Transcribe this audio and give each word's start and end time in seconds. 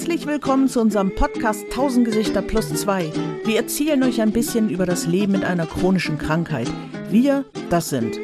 Herzlich 0.00 0.26
willkommen 0.26 0.66
zu 0.66 0.80
unserem 0.80 1.14
Podcast 1.14 1.64
1000 1.64 2.06
Gesichter 2.06 2.40
plus 2.40 2.72
2. 2.72 3.12
Wir 3.44 3.56
erzählen 3.56 4.02
euch 4.02 4.22
ein 4.22 4.32
bisschen 4.32 4.70
über 4.70 4.86
das 4.86 5.06
Leben 5.06 5.32
mit 5.32 5.44
einer 5.44 5.66
chronischen 5.66 6.16
Krankheit. 6.16 6.72
Wir, 7.10 7.44
das 7.68 7.90
sind 7.90 8.18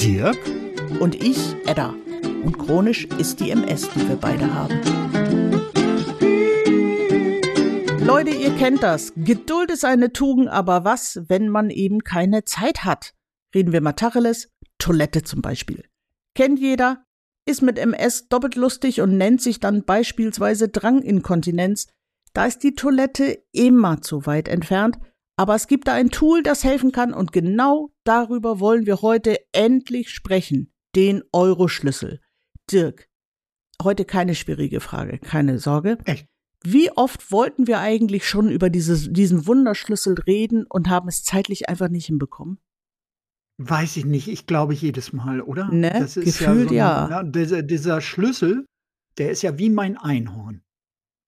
Dirk 0.00 0.38
und 1.00 1.16
ich, 1.16 1.56
Edda. 1.66 1.96
Und 2.44 2.58
chronisch 2.58 3.06
ist 3.18 3.40
die 3.40 3.50
MS, 3.50 3.90
die 3.90 4.08
wir 4.08 4.14
beide 4.14 4.54
haben. 4.54 4.80
Leute, 8.04 8.30
ihr 8.30 8.54
kennt 8.56 8.84
das. 8.84 9.12
Geduld 9.16 9.72
ist 9.72 9.84
eine 9.84 10.12
Tugend, 10.12 10.46
aber 10.48 10.84
was, 10.84 11.18
wenn 11.26 11.48
man 11.48 11.70
eben 11.70 12.04
keine 12.04 12.44
Zeit 12.44 12.84
hat? 12.84 13.14
Reden 13.52 13.72
wir 13.72 13.80
mal 13.80 13.94
Tacheles, 13.94 14.48
Toilette 14.78 15.24
zum 15.24 15.42
Beispiel. 15.42 15.82
Kennt 16.36 16.60
jeder, 16.60 17.02
ist 17.46 17.62
mit 17.62 17.78
MS 17.78 18.28
doppelt 18.28 18.56
lustig 18.56 19.00
und 19.00 19.16
nennt 19.16 19.40
sich 19.40 19.60
dann 19.60 19.84
beispielsweise 19.84 20.68
Dranginkontinenz. 20.68 21.88
Da 22.32 22.46
ist 22.46 22.62
die 22.62 22.74
Toilette 22.74 23.42
immer 23.52 24.02
zu 24.02 24.26
weit 24.26 24.48
entfernt, 24.48 24.98
aber 25.36 25.54
es 25.54 25.66
gibt 25.66 25.88
da 25.88 25.94
ein 25.94 26.10
Tool, 26.10 26.42
das 26.42 26.64
helfen 26.64 26.92
kann 26.92 27.14
und 27.14 27.32
genau 27.32 27.90
darüber 28.04 28.60
wollen 28.60 28.86
wir 28.86 29.02
heute 29.02 29.38
endlich 29.52 30.10
sprechen. 30.10 30.72
Den 30.94 31.22
Euroschlüssel. 31.32 32.20
Dirk, 32.70 33.08
heute 33.82 34.04
keine 34.04 34.34
schwierige 34.34 34.80
Frage, 34.80 35.18
keine 35.18 35.58
Sorge. 35.58 35.98
Echt? 36.04 36.26
Wie 36.62 36.90
oft 36.92 37.32
wollten 37.32 37.66
wir 37.66 37.80
eigentlich 37.80 38.28
schon 38.28 38.50
über 38.50 38.68
dieses, 38.68 39.10
diesen 39.10 39.46
Wunderschlüssel 39.46 40.14
reden 40.26 40.66
und 40.68 40.90
haben 40.90 41.08
es 41.08 41.24
zeitlich 41.24 41.68
einfach 41.70 41.88
nicht 41.88 42.06
hinbekommen? 42.06 42.58
Weiß 43.62 43.98
ich 43.98 44.06
nicht, 44.06 44.28
ich 44.28 44.46
glaube 44.46 44.72
jedes 44.72 45.12
Mal, 45.12 45.42
oder? 45.42 45.68
Ne? 45.70 45.90
Das 45.90 46.16
ist 46.16 46.38
Gefühlt 46.38 46.70
ja, 46.70 47.04
so 47.04 47.10
ja. 47.10 47.18
ein, 47.18 47.26
ne, 47.26 47.32
dieser, 47.32 47.62
dieser 47.62 48.00
Schlüssel, 48.00 48.64
der 49.18 49.30
ist 49.30 49.42
ja 49.42 49.58
wie 49.58 49.68
mein 49.68 49.98
Einhorn. 49.98 50.62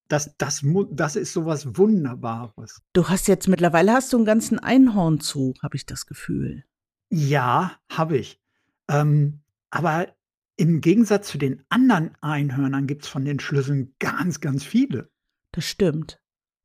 Das, 0.08 0.34
das, 0.39 0.64
das 0.92 1.16
ist 1.16 1.34
sowas 1.34 1.77
Wunderbares. 1.77 2.80
Du 2.94 3.11
hast 3.11 3.28
jetzt 3.28 3.48
mittlerweile 3.48 3.92
hast 3.92 4.14
du 4.14 4.16
einen 4.16 4.24
ganzen 4.24 4.58
Einhornzug, 4.58 5.62
habe 5.62 5.77
ich 5.77 5.84
das 5.84 6.06
Gefühl. 6.06 6.64
Ja, 7.11 7.72
habe 7.91 8.16
ich. 8.16 8.41
Ähm, 8.89 9.41
aber 9.69 10.08
im 10.56 10.80
Gegensatz 10.80 11.28
zu 11.28 11.36
den 11.36 11.62
anderen 11.69 12.12
Einhörnern 12.22 12.86
gibt 12.86 13.02
es 13.02 13.08
von 13.08 13.27
den 13.27 13.41
Schlüsseln 13.41 13.94
ganz, 13.98 14.41
ganz 14.41 14.64
viele. 14.64 15.11
Das 15.50 15.67
stimmt. 15.67 16.21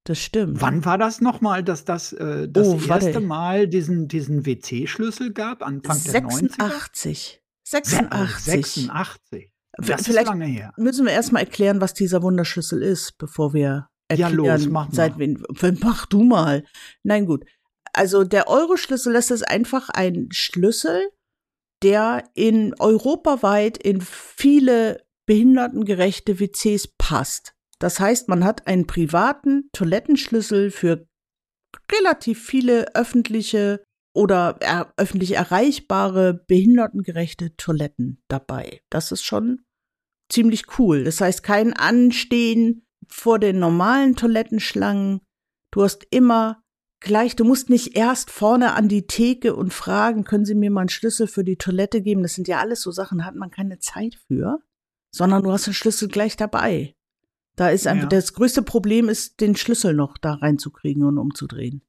Das 0.08 0.20
stimmt. 0.20 0.62
Wann 0.62 0.86
war 0.86 0.98
das 0.98 1.20
nochmal, 1.20 1.64
dass 1.66 1.84
das 1.84 2.14
äh, 2.14 2.48
das 2.48 2.66
Oh, 2.68 2.80
warte. 2.88 3.08
erste 3.08 3.20
Mal 3.20 3.68
diesen, 3.68 4.08
diesen 4.08 4.46
WC-Schlüssel 4.46 5.34
gab? 5.34 5.62
Anfang 5.62 6.02
der 6.04 6.22
90er? 6.24 6.40
86. 6.58 7.42
Se- 7.64 7.82
86. 7.82 8.44
86. 8.86 9.52
Das 9.74 10.00
ist 10.02 10.08
Vielleicht 10.08 10.28
lange 10.28 10.46
her. 10.46 10.72
müssen 10.78 11.06
wir 11.06 11.12
erstmal 11.12 11.44
erklären, 11.44 11.82
was 11.82 11.94
dieser 11.94 12.24
Wunderschlüssel 12.24 12.82
ist, 12.82 13.18
bevor 13.18 13.54
wir 13.54 13.90
Ja, 14.10 14.28
erklären, 14.30 14.62
los, 14.62 14.70
mach 14.70 14.88
mal. 14.88 14.96
seit 14.96 15.20
wen, 15.20 15.44
mach 15.82 16.06
du 16.06 16.24
mal. 16.24 16.64
Nein, 17.04 17.26
gut. 17.26 17.44
Also 17.92 18.24
der 18.24 18.48
Euroschlüssel, 18.48 19.12
das 19.12 19.30
ist 19.30 19.46
einfach 19.46 19.90
ein 19.90 20.30
Schlüssel, 20.32 21.10
der 21.84 22.24
in 22.34 22.74
europaweit 22.80 23.78
in 23.78 24.00
viele 24.02 25.04
behindertengerechte 25.26 26.40
WCs 26.40 26.88
passt. 26.98 27.54
Das 27.80 28.00
heißt, 28.00 28.28
man 28.28 28.44
hat 28.44 28.68
einen 28.68 28.88
privaten 28.88 29.70
Toilettenschlüssel 29.74 30.72
für 30.72 31.08
relativ 31.92 32.44
viele 32.44 32.96
öffentliche 32.96 33.84
oder 34.16 34.58
er, 34.62 34.94
öffentlich 34.98 35.34
erreichbare 35.34 36.34
behindertengerechte 36.34 37.56
Toiletten 37.56 38.24
dabei. 38.28 38.82
Das 38.90 39.12
ist 39.12 39.24
schon 39.24 39.62
ziemlich 40.30 40.80
cool. 40.80 41.04
Das 41.04 41.22
heißt, 41.22 41.44
kein 41.44 41.74
Anstehen 41.74 42.88
vor 43.08 43.38
den 43.40 43.60
normalen 43.60 44.16
Toilettenschlangen. 44.16 45.22
Du 45.72 45.84
hast 45.84 46.06
immer 46.10 46.64
gleich, 47.00 47.36
du 47.36 47.46
musst 47.46 47.70
nicht 47.70 47.96
erst 47.96 48.32
vorne 48.32 48.74
an 48.74 48.88
die 48.88 49.06
Theke 49.06 49.56
und 49.56 49.74
fragen, 49.74 50.24
können 50.24 50.46
Sie 50.46 50.56
mir 50.56 50.72
mal 50.72 50.82
einen 50.82 50.90
Schlüssel 50.90 51.28
für 51.28 51.44
die 51.44 51.58
Toilette 51.58 52.02
geben? 52.02 52.24
Das 52.24 52.34
sind 52.34 52.48
ja 52.48 52.60
alles 52.60 52.82
so 52.82 52.92
Sachen, 52.92 53.20
da 53.20 53.26
hat 53.26 53.36
man 53.36 53.52
keine 53.52 53.80
Zeit 53.80 54.16
für, 54.28 54.60
sondern 55.14 55.44
du 55.44 55.52
hast 55.52 55.68
den 55.68 55.74
Schlüssel 55.74 56.08
gleich 56.08 56.36
dabei. 56.38 56.97
Da 57.58 57.70
ist 57.70 57.86
einfach, 57.88 58.04
Ja. 58.04 58.10
das 58.10 58.34
größte 58.34 58.62
Problem 58.62 59.10
ist, 59.10 59.42
den 59.42 59.56
Schlüssel 59.58 59.94
noch 59.94 60.18
da 60.18 60.36
reinzukriegen 60.36 61.04
und 61.04 61.18
umzudrehen. 61.18 61.82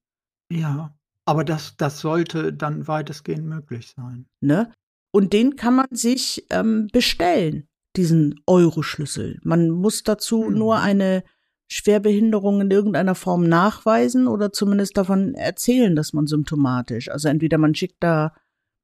Ja, 0.51 0.97
aber 1.25 1.45
das, 1.45 1.77
das 1.77 2.01
sollte 2.01 2.53
dann 2.53 2.89
weitestgehend 2.89 3.45
möglich 3.47 3.93
sein. 3.95 4.27
Ne? 4.41 4.73
Und 5.13 5.33
den 5.33 5.57
kann 5.57 5.77
man 5.77 5.87
sich 5.91 6.47
ähm, 6.51 6.89
bestellen, 6.93 7.69
diesen 7.97 8.41
Euro-Schlüssel. 8.47 9.39
Man 9.43 9.71
muss 9.71 10.03
dazu 10.03 10.45
Mhm. 10.45 10.59
nur 10.59 10.79
eine 10.81 11.23
Schwerbehinderung 11.71 12.63
in 12.63 12.71
irgendeiner 12.71 13.15
Form 13.15 13.47
nachweisen 13.47 14.27
oder 14.27 14.53
zumindest 14.53 14.97
davon 14.97 15.35
erzählen, 15.35 15.95
dass 15.95 16.15
man 16.15 16.27
symptomatisch. 16.27 17.11
Also 17.11 17.29
entweder 17.29 17.59
man 17.59 17.75
schickt 17.75 18.03
da 18.03 18.35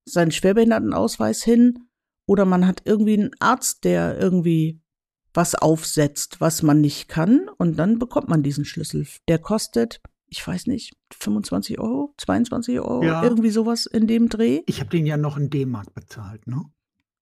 seinen 0.07 0.33
Schwerbehindertenausweis 0.33 1.43
hin 1.43 1.89
oder 2.29 2.45
man 2.45 2.67
hat 2.67 2.83
irgendwie 2.85 3.15
einen 3.15 3.31
Arzt, 3.41 3.85
der 3.85 4.19
irgendwie 4.19 4.83
was 5.35 5.55
aufsetzt, 5.55 6.41
was 6.41 6.63
man 6.63 6.81
nicht 6.81 7.09
kann 7.09 7.49
und 7.59 7.77
dann 7.79 7.99
bekommt 7.99 8.29
man 8.29 8.43
diesen 8.43 8.65
Schlüssel. 8.65 9.07
Der 9.29 9.39
kostet, 9.39 10.01
ich 10.29 10.47
weiß 10.47 10.67
nicht, 10.69 10.95
25 11.13 11.79
Euro, 11.81 12.15
22 12.19 12.81
Euro, 12.81 13.03
Ja. 13.05 13.23
irgendwie 13.23 13.51
sowas 13.51 13.87
in 13.87 14.07
dem 14.07 14.29
Dreh. 14.29 14.63
Ich 14.67 14.81
habe 14.81 14.91
den 14.91 15.07
ja 15.07 15.17
noch 15.17 15.37
in 15.37 15.51
D-Mark 15.51 15.93
bezahlt, 15.95 16.47
ne? 16.47 16.63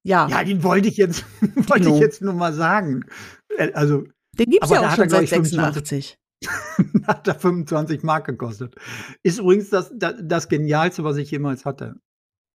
Ja, 0.04 0.28
Ja, 0.28 0.44
den 0.44 0.62
wollte 0.62 0.88
ich 0.88 0.96
jetzt, 0.96 1.24
wollte 1.68 1.88
ich 1.90 1.98
jetzt 1.98 2.22
nur 2.22 2.34
mal 2.34 2.52
sagen. 2.52 3.04
Äh, 3.56 3.72
Also, 3.72 4.04
den 4.38 4.50
gibt's 4.50 4.70
aber 4.70 4.82
ja 4.82 4.88
auch 4.90 4.96
schon 4.96 5.08
seit 5.08 5.24
ich, 5.24 5.30
25. 5.30 6.18
86. 6.18 6.18
hat 7.06 7.28
er 7.28 7.34
25 7.36 8.02
Mark 8.02 8.26
gekostet. 8.26 8.74
Ist 9.22 9.38
übrigens 9.38 9.70
das, 9.70 9.92
das, 9.94 10.14
das 10.22 10.48
Genialste, 10.48 11.04
was 11.04 11.16
ich 11.16 11.30
jemals 11.30 11.64
hatte. 11.64 11.94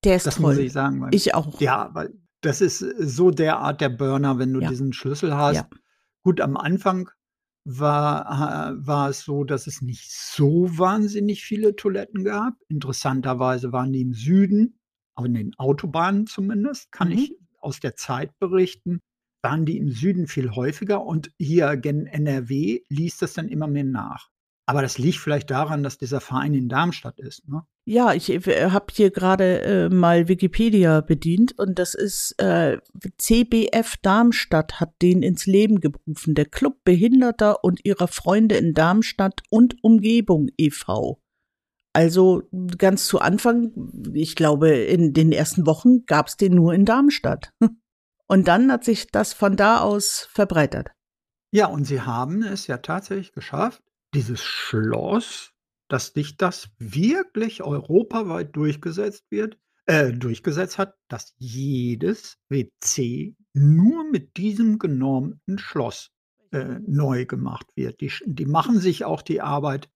Der 0.04 0.18
ist 0.18 0.28
Das 0.28 0.36
toll. 0.36 0.48
muss 0.56 0.58
ich 0.58 0.74
sagen. 0.74 1.00
Weil, 1.02 1.16
Ich 1.16 1.34
auch. 1.34 1.60
Ja, 1.62 1.90
weil 1.94 2.14
das 2.42 2.62
ist 2.62 2.80
so 2.80 3.32
der 3.32 3.60
Art 3.60 3.82
der 3.82 3.90
Burner, 3.90 4.38
wenn 4.40 4.54
du 4.54 4.62
Ja. 4.62 4.70
diesen 4.70 4.94
Schlüssel 4.94 5.36
hast. 5.36 5.56
Ja. 5.56 5.70
Gut, 6.24 6.42
am 6.42 6.58
Anfang 6.58 7.10
war, 7.66 8.72
äh, 8.72 8.88
war 8.88 9.10
es 9.10 9.22
so, 9.24 9.44
dass 9.44 9.68
es 9.68 9.82
nicht 9.82 10.12
so 10.12 10.68
wahnsinnig 10.78 11.44
viele 11.44 11.76
Toiletten 11.76 12.24
gab. 12.24 12.54
Interessanterweise 12.70 13.72
waren 13.74 13.92
die 13.94 14.02
im 14.02 14.14
Süden, 14.14 14.80
aber 15.16 15.28
in 15.28 15.34
den 15.34 15.54
Autobahnen 15.58 16.28
zumindest, 16.28 16.92
kann 16.92 17.10
Mhm. 17.10 17.14
ich 17.16 17.38
aus 17.60 17.80
der 17.80 17.96
Zeit 17.96 18.38
berichten, 18.40 19.00
waren 19.44 19.66
die 19.66 19.78
im 19.78 19.90
Süden 19.90 20.28
viel 20.28 20.52
häufiger 20.52 21.04
und 21.06 21.32
hier 21.40 21.76
gen 21.78 22.06
NRW 22.08 22.82
ließ 22.90 23.18
das 23.18 23.34
dann 23.34 23.50
immer 23.50 23.68
mehr 23.68 23.84
nach. 23.84 24.30
Aber 24.70 24.82
das 24.82 24.98
liegt 24.98 25.18
vielleicht 25.18 25.50
daran, 25.50 25.82
dass 25.82 25.98
dieser 25.98 26.20
Verein 26.20 26.54
in 26.54 26.68
Darmstadt 26.68 27.20
ist. 27.20 27.48
Ne? 27.48 27.64
Ja, 27.86 28.14
ich 28.14 28.30
äh, 28.30 28.70
habe 28.70 28.88
hier 28.92 29.12
gerade 29.12 29.62
äh, 29.62 29.90
mal 29.90 30.28
Wikipedia 30.28 31.00
bedient 31.00 31.58
und 31.58 31.80
das 31.80 31.94
ist 31.94 32.34
äh, 32.42 32.80
CBF 33.18 33.96
Darmstadt 34.02 34.82
hat 34.82 35.02
den 35.02 35.24
ins 35.24 35.46
Leben 35.46 35.80
gerufen. 35.80 36.36
Der 36.36 36.46
Club 36.46 36.84
Behinderter 36.84 37.64
und 37.64 37.86
ihrer 37.86 38.10
Freunde 38.10 38.56
in 38.56 38.74
Darmstadt 38.74 39.42
und 39.50 39.82
Umgebung 39.84 40.50
e.V. 40.58 41.22
Also 41.94 42.44
ganz 42.78 43.08
zu 43.08 43.20
Anfang, 43.22 43.72
ich 44.14 44.36
glaube, 44.36 44.70
in 44.70 45.14
den 45.14 45.32
ersten 45.32 45.66
Wochen 45.66 46.06
gab's 46.06 46.36
den 46.36 46.54
nur 46.54 46.74
in 46.74 46.86
Darmstadt. 46.86 47.54
Und 48.30 48.50
dann 48.50 48.70
hat 48.74 48.84
sich 48.84 49.08
das 49.08 49.32
von 49.32 49.56
da 49.56 49.80
aus 49.80 50.28
verbreitert. 50.32 50.90
Ja, 51.52 51.68
und 51.68 51.86
sie 51.86 52.02
haben 52.02 52.44
es 52.44 52.68
ja 52.68 52.78
tatsächlich 52.78 53.32
geschafft, 53.32 53.82
dieses 54.18 54.44
Schloss, 54.44 55.54
dass 55.90 56.08
sich 56.08 56.38
das 56.38 56.72
wirklich 56.80 57.62
europaweit 57.62 58.56
durchgesetzt 58.56 59.26
wird, 59.30 59.60
äh, 59.86 60.12
durchgesetzt 60.12 60.80
hat, 60.80 60.96
dass 61.08 61.36
jedes 61.38 62.40
WC 62.50 63.36
nur 63.54 64.10
mit 64.10 64.36
diesem 64.38 64.80
genormten 64.80 65.60
Schloss 65.60 66.10
äh, 66.52 66.80
neu 66.88 67.28
gemacht 67.28 67.68
wird. 67.76 68.02
Die, 68.02 68.12
die 68.26 68.48
machen 68.48 68.80
sich 68.80 69.06
auch 69.06 69.22
die 69.22 69.40
Arbeit, 69.40 69.88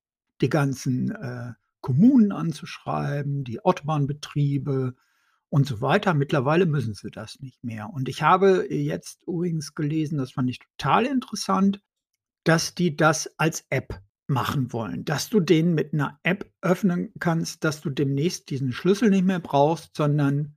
die 0.42 0.50
ganzen 0.50 1.10
äh, 1.16 1.54
Kommunen 1.82 2.32
anzuschreiben, 2.32 3.44
die 3.44 3.66
Autobahnbetriebe 3.66 4.94
und 5.50 5.66
so 5.66 5.82
weiter. 5.82 6.14
Mittlerweile 6.14 6.68
müssen 6.68 6.94
sie 6.94 7.10
das 7.10 7.40
nicht 7.40 7.64
mehr. 7.64 7.90
Und 7.92 8.08
ich 8.08 8.22
habe 8.22 8.72
jetzt 8.72 9.24
übrigens 9.26 9.74
gelesen, 9.74 10.20
das 10.20 10.32
fand 10.32 10.48
ich 10.52 10.60
total 10.60 11.08
interessant, 11.08 11.82
dass 12.44 12.76
die 12.76 12.96
das 12.96 13.28
als 13.40 13.66
App 13.72 14.00
machen 14.32 14.74
wollen, 14.74 15.06
dass 15.06 15.30
du 15.30 15.40
den 15.40 15.76
mit 15.76 15.94
einer 15.94 16.20
App 16.24 16.52
öffnen 16.62 17.12
kannst, 17.20 17.64
dass 17.64 17.82
du 17.82 17.90
demnächst 17.92 18.50
diesen 18.50 18.72
Schlüssel 18.72 19.10
nicht 19.12 19.26
mehr 19.26 19.40
brauchst, 19.40 19.96
sondern 19.96 20.56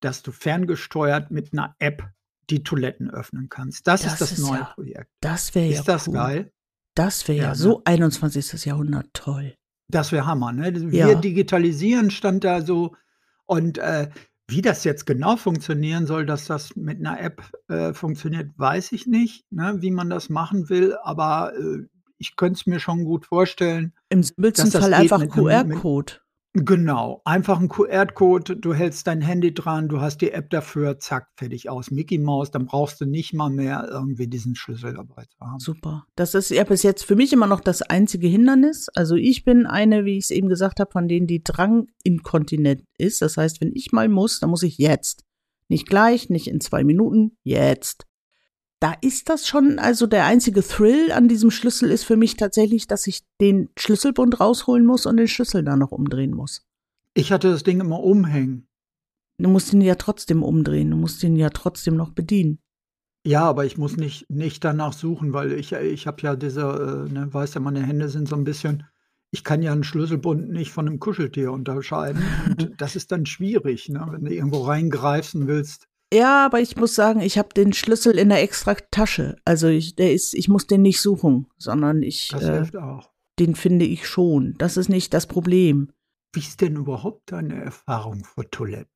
dass 0.00 0.22
du 0.22 0.32
ferngesteuert 0.32 1.30
mit 1.30 1.52
einer 1.52 1.74
App 1.78 2.08
die 2.48 2.62
Toiletten 2.62 3.10
öffnen 3.10 3.48
kannst. 3.48 3.86
Das, 3.86 4.02
Das 4.02 4.12
ist 4.14 4.20
das 4.20 4.32
ist 4.32 4.38
neue 4.38 4.58
ja 4.60 4.64
Projekt. 4.64 5.10
Das 5.20 5.54
wäre 5.54 5.66
ja 5.66 5.78
Ist 5.80 5.88
das 5.88 6.06
cool. 6.08 6.14
geil? 6.14 6.52
Das 6.94 7.28
wäre 7.28 7.36
ja, 7.38 7.44
Ja, 7.44 7.50
ne? 7.50 7.56
so 7.56 7.82
21. 7.84 8.64
Jahrhundert 8.64 9.08
toll. 9.12 9.54
Das 9.88 10.12
wäre 10.12 10.26
Hammer, 10.26 10.52
ne? 10.52 10.90
Wir 10.92 11.08
Ja. 11.08 11.14
digitalisieren 11.14 12.10
stand 12.10 12.44
da 12.44 12.62
so 12.62 12.94
und 13.46 13.78
äh, 13.78 14.08
Wie 14.48 14.62
das 14.62 14.84
jetzt 14.84 15.06
genau 15.06 15.36
funktionieren 15.36 16.06
soll, 16.06 16.24
dass 16.24 16.44
das 16.44 16.76
mit 16.76 17.00
einer 17.00 17.20
App, 17.20 17.42
äh, 17.68 17.92
funktioniert, 17.92 18.52
weiß 18.56 18.92
ich 18.92 19.08
nicht, 19.08 19.44
ne, 19.50 19.78
wie 19.80 19.90
man 19.90 20.08
das 20.08 20.28
machen 20.28 20.68
will, 20.68 20.96
aber, 21.02 21.52
äh, 21.58 21.84
ich 22.18 22.36
könnte 22.36 22.58
es 22.60 22.66
mir 22.66 22.80
schon 22.80 23.04
gut 23.04 23.26
vorstellen, 23.26 23.92
Im 24.08 24.22
simpelsten 24.22 24.70
Fall 24.70 24.94
einfach 24.94 25.26
QR-Code. 25.26 26.14
Genau, 26.58 27.20
einfach 27.26 27.60
'n 27.60 27.68
QR-Code, 27.68 28.56
du 28.56 28.72
hältst 28.72 29.06
dein 29.06 29.20
Handy 29.20 29.52
dran, 29.52 29.88
du 29.90 30.00
hast 30.00 30.22
die 30.22 30.30
App 30.30 30.48
dafür, 30.48 30.98
zack, 30.98 31.28
fertig 31.36 31.68
aus. 31.68 31.90
Micky 31.90 32.16
Maus, 32.16 32.50
dann 32.50 32.64
brauchst 32.64 32.98
du 32.98 33.04
nicht 33.04 33.34
mal 33.34 33.50
mehr 33.50 33.86
irgendwie 33.90 34.26
diesen 34.26 34.54
Schlüssel 34.54 34.94
dabei 34.94 35.24
zu 35.24 35.38
haben. 35.38 35.58
Super. 35.58 36.06
Das 36.16 36.34
ist 36.34 36.48
ja 36.48 36.64
bis 36.64 36.82
jetzt 36.82 37.04
für 37.04 37.14
mich 37.14 37.34
immer 37.34 37.46
noch 37.46 37.60
das 37.60 37.82
einzige 37.82 38.26
Hindernis. 38.26 38.88
Also, 38.94 39.16
ich 39.16 39.44
bin 39.44 39.66
eine, 39.66 40.06
wie 40.06 40.16
ich's 40.16 40.30
eben 40.30 40.48
gesagt 40.48 40.80
habe, 40.80 40.90
von 40.90 41.08
denen, 41.08 41.26
die 41.26 41.44
dranginkontinent 41.44 42.84
ist. 42.96 43.20
Das 43.20 43.36
heißt, 43.36 43.60
wenn 43.60 43.72
ich 43.74 43.92
mal 43.92 44.08
muss, 44.08 44.40
dann 44.40 44.48
muss 44.48 44.62
ich 44.62 44.78
jetzt. 44.78 45.24
Nicht 45.68 45.86
gleich, 45.86 46.30
nicht 46.30 46.48
in 46.48 46.62
2 46.62 46.84
Minuten, 46.84 47.36
jetzt. 47.42 48.06
Da 48.86 48.94
ist 49.00 49.28
das 49.30 49.48
schon 49.48 49.80
also, 49.80 50.06
der 50.06 50.26
einzige 50.26 50.62
Thrill 50.62 51.10
an 51.10 51.26
diesem 51.26 51.50
Schlüssel 51.50 51.90
ist 51.90 52.04
für 52.04 52.16
mich 52.16 52.36
tatsächlich, 52.36 52.86
dass 52.86 53.08
ich 53.08 53.22
den 53.40 53.68
Schlüsselbund 53.76 54.38
rausholen 54.38 54.86
muss 54.86 55.06
und 55.06 55.16
den 55.16 55.26
Schlüssel 55.26 55.64
dann 55.64 55.80
noch 55.80 55.90
umdrehen 55.90 56.32
muss. 56.32 56.64
Ich 57.12 57.32
hatte 57.32 57.50
das 57.50 57.64
Ding 57.64 57.80
immer 57.80 57.98
umhängen. 57.98 58.68
Du 59.38 59.48
musst 59.48 59.72
ihn 59.72 59.80
ja 59.80 59.96
trotzdem 59.96 60.44
umdrehen. 60.44 60.92
Du 60.92 60.96
musst 60.96 61.20
ihn 61.24 61.34
ja 61.34 61.50
trotzdem 61.50 61.96
noch 61.96 62.10
bedienen. 62.10 62.60
Ja, 63.26 63.42
aber 63.42 63.64
ich 63.64 63.76
muss 63.76 63.96
nicht 63.96 64.30
nicht 64.30 64.62
danach 64.62 64.92
suchen, 64.92 65.32
weil 65.32 65.50
ich 65.54 65.72
ich 65.72 66.06
habe 66.06 66.22
ja 66.22 66.36
diese, 66.36 66.60
äh 67.08 67.12
ne, 67.12 67.34
weißt 67.34 67.56
ja, 67.56 67.60
meine 67.60 67.82
Hände 67.82 68.08
sind 68.08 68.28
so 68.28 68.36
'n 68.36 68.44
bisschen 68.44 68.84
ich 69.32 69.42
kann 69.42 69.62
ja 69.62 69.72
'n 69.72 69.82
Schlüsselbund 69.82 70.48
nicht 70.52 70.70
von 70.70 70.84
'nem 70.84 71.00
Kuscheltier 71.00 71.50
unterscheiden 71.50 72.22
und 72.46 72.70
das 72.80 72.94
ist 72.94 73.10
dann 73.10 73.26
schwierig, 73.26 73.88
ne, 73.88 74.06
wenn 74.10 74.24
du 74.26 74.32
irgendwo 74.32 74.62
reingreifst 74.62 75.34
und 75.34 75.48
willst 75.48 75.88
Ja, 76.12 76.46
aber 76.46 76.60
ich 76.60 76.76
muss 76.76 76.94
sagen, 76.94 77.20
ich 77.20 77.36
habe 77.36 77.48
den 77.54 77.72
Schlüssel 77.72 78.16
in 78.18 78.28
der 78.28 78.42
extra 78.42 78.74
Tasche. 78.90 79.36
Also, 79.44 79.66
ich 79.66 79.96
der 79.96 80.12
ist 80.12 80.34
ich 80.34 80.48
muss 80.48 80.66
den 80.66 80.82
nicht 80.82 81.00
suchen, 81.00 81.48
sondern 81.58 82.02
ich, 82.02 82.28
Das 82.28 82.44
äh 82.44 82.52
hilft 82.58 82.76
auch. 82.76 83.10
den 83.40 83.54
finde 83.56 83.84
ich 83.84 84.06
schon. 84.06 84.54
Das 84.58 84.76
ist 84.76 84.88
nicht 84.88 85.12
das 85.14 85.26
Problem. 85.26 85.90
Wie 86.32 86.40
ist 86.40 86.60
denn 86.60 86.76
überhaupt 86.76 87.32
deine 87.32 87.60
Erfahrung 87.62 88.22
vor 88.24 88.48
Toiletten? 88.50 88.90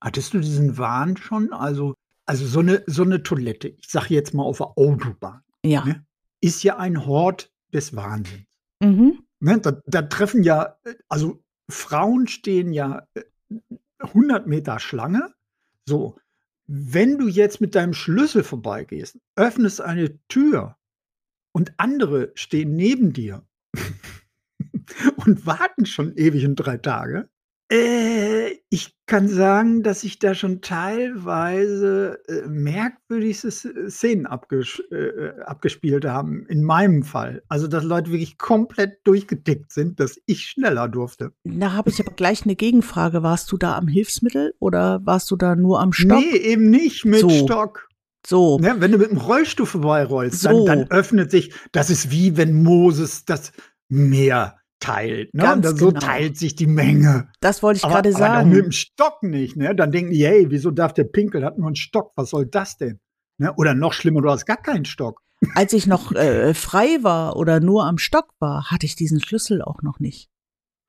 Hattest 0.00 0.34
du 0.34 0.38
diesen 0.40 0.78
Wahn 0.78 1.16
schon? 1.16 1.52
Also 1.52 1.94
also, 2.26 2.46
so 2.46 2.62
'ne 2.62 2.84
so 2.86 3.02
'ne 3.04 3.22
Toilette, 3.24 3.68
ich 3.68 3.88
sage 3.88 4.14
jetzt 4.14 4.32
mal 4.32 4.44
auf 4.44 4.58
der 4.58 4.78
Autobahn, 4.78 5.42
Ja. 5.64 5.84
ne, 5.84 6.06
ist 6.40 6.62
ja 6.62 6.76
ein 6.76 7.04
Hort 7.06 7.50
des 7.74 7.96
Wahnsinns. 7.96 8.46
Mhm. 8.80 9.18
Ne, 9.40 9.58
da 9.60 9.72
da 9.86 10.02
treffen 10.02 10.44
ja 10.44 10.76
äh, 10.84 10.94
also, 11.08 11.42
Frauen 11.68 12.28
stehen 12.28 12.72
ja, 12.72 13.02
äh, 13.14 13.22
100 14.14 14.46
Meter 14.46 14.78
Schlange. 14.78 15.32
So, 15.88 16.16
wenn 16.74 17.18
du 17.18 17.28
jetzt 17.28 17.60
mit 17.60 17.74
deinem 17.74 17.92
Schlüssel 17.92 18.42
vorbeigehst, 18.42 19.18
öffnest 19.36 19.82
eine 19.82 20.18
Tür 20.28 20.78
und 21.54 21.74
andere 21.76 22.32
stehen 22.34 22.74
neben 22.76 23.12
dir 23.12 23.46
und 25.16 25.44
warten 25.44 25.84
schon 25.84 26.16
ewig 26.16 26.46
und 26.46 26.56
3 26.56 26.78
Tage. 26.78 27.28
Äh, 27.72 28.58
ich 28.68 28.94
kann 29.06 29.28
sagen, 29.28 29.82
dass 29.82 30.02
sich 30.02 30.18
da 30.18 30.34
schon 30.34 30.60
teilweise, 30.60 32.18
äh, 32.28 32.46
merkwürdigste 32.46 33.48
Sz 33.50 33.88
Szenen 33.90 34.26
abgesch 34.26 34.82
äh, 34.90 34.94
äh, 34.96 35.40
abgespielt 35.42 36.04
haben, 36.04 36.44
in 36.48 36.62
meinem 36.62 37.02
Fall. 37.02 37.42
Also, 37.48 37.68
dass 37.68 37.82
Leute 37.84 38.10
wirklich 38.10 38.36
komplett 38.36 38.98
durchgedickt 39.04 39.72
sind, 39.72 40.00
dass 40.00 40.20
ich 40.26 40.44
schneller 40.44 40.86
durfte. 40.88 41.32
Da 41.44 41.72
habe 41.72 41.88
ich 41.88 41.98
aber 42.00 42.12
gleich 42.12 42.44
'ne 42.44 42.56
Gegenfrage. 42.56 43.22
Warst 43.22 43.50
du 43.50 43.56
da 43.56 43.76
am 43.78 43.88
Hilfsmittel 43.88 44.52
oder 44.58 45.00
warst 45.04 45.30
du 45.30 45.36
da 45.36 45.56
nur 45.56 45.80
am 45.80 45.94
Stock? 45.94 46.20
Ne, 46.20 46.36
eben 46.36 46.68
nicht 46.68 47.06
mit 47.06 47.20
So. 47.20 47.30
Stock. 47.30 47.88
So. 48.26 48.58
Ne, 48.58 48.76
wenn 48.80 48.92
du 48.92 48.98
mit'm 48.98 49.18
Rollstuhl 49.18 49.66
vorbeirollst, 49.66 50.44
dann 50.44 50.56
So. 50.56 50.66
dann 50.66 50.90
öffnet 50.90 51.30
sich 51.30 51.54
das 51.72 51.88
ist 51.88 52.10
wie 52.10 52.36
wenn 52.36 52.62
Moses 52.62 53.24
das 53.24 53.52
Meer 53.88 54.58
teilt, 54.82 55.32
ne? 55.34 55.42
Ganz 55.42 55.64
Da 55.64 55.76
so 55.76 55.88
genau. 55.88 56.00
teilt 56.00 56.36
sich 56.36 56.54
die 56.56 56.66
Menge. 56.66 57.28
Das 57.40 57.62
wollte 57.62 57.78
ich 57.78 57.84
Aber 57.84 57.94
grade 57.94 58.08
aber 58.10 58.18
sagen. 58.18 58.52
mit'm 58.52 58.72
Stock 58.72 59.22
nicht, 59.22 59.56
ne? 59.56 59.74
Dann 59.74 59.92
denken 59.92 60.10
die: 60.10 60.26
„Hey, 60.26 60.46
wieso 60.50 60.70
darf 60.70 60.92
der 60.92 61.04
pinkeln? 61.04 61.44
Hat 61.44 61.58
nur 61.58 61.68
'n 61.68 61.76
Stock. 61.76 62.12
Was 62.16 62.30
soll 62.30 62.46
das 62.46 62.76
denn?“ 62.76 63.00
Ne? 63.38 63.54
Oder 63.56 63.74
noch 63.74 63.92
schlimmer, 63.92 64.20
du 64.22 64.30
hast 64.30 64.46
gar 64.46 64.56
keinen 64.60 64.84
Stock. 64.84 65.22
Als 65.54 65.72
ich 65.72 65.86
noch, 65.86 66.12
äh, 66.12 66.54
frei 66.54 66.98
war 67.02 67.36
oder 67.36 67.60
nur 67.60 67.84
am 67.86 67.98
Stock 67.98 68.34
war, 68.38 68.70
hatte 68.70 68.86
ich 68.86 68.94
diesen 68.94 69.20
Schlüssel 69.20 69.62
auch 69.62 69.82
noch 69.82 69.98
nicht. 69.98 70.28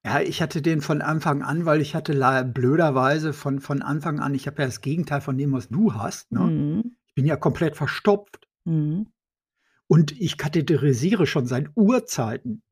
Ja, 0.05 0.19
ich 0.19 0.41
hatte 0.41 0.61
den 0.61 0.81
von 0.81 1.01
Anfang 1.01 1.41
an, 1.43 1.65
weil 1.65 1.79
ich 1.79 1.95
hatte 1.95 2.13
blöderweise 2.53 3.31
von 3.31 3.61
von 3.61 3.81
Anfang 3.81 4.19
an 4.19 4.35
ich 4.35 4.47
habe 4.47 4.61
ja 4.61 4.65
das 4.67 4.81
Gegenteil 4.81 5.21
von 5.21 5.37
dem, 5.37 5.53
was 5.53 5.69
du 5.69 5.93
hast, 5.93 6.31
ne? 6.31 6.41
Mhm. 6.41 6.95
Ich 7.07 7.15
bin 7.15 7.25
ja 7.25 7.37
komplett 7.37 7.77
verstopft. 7.77 8.47
Mhm. 8.65 9.07
Und 9.87 10.11
ich 10.19 10.37
katheterisiere 10.37 11.25
schon 11.27 11.45
seit 11.45 11.67
Urzeiten. 11.75 12.63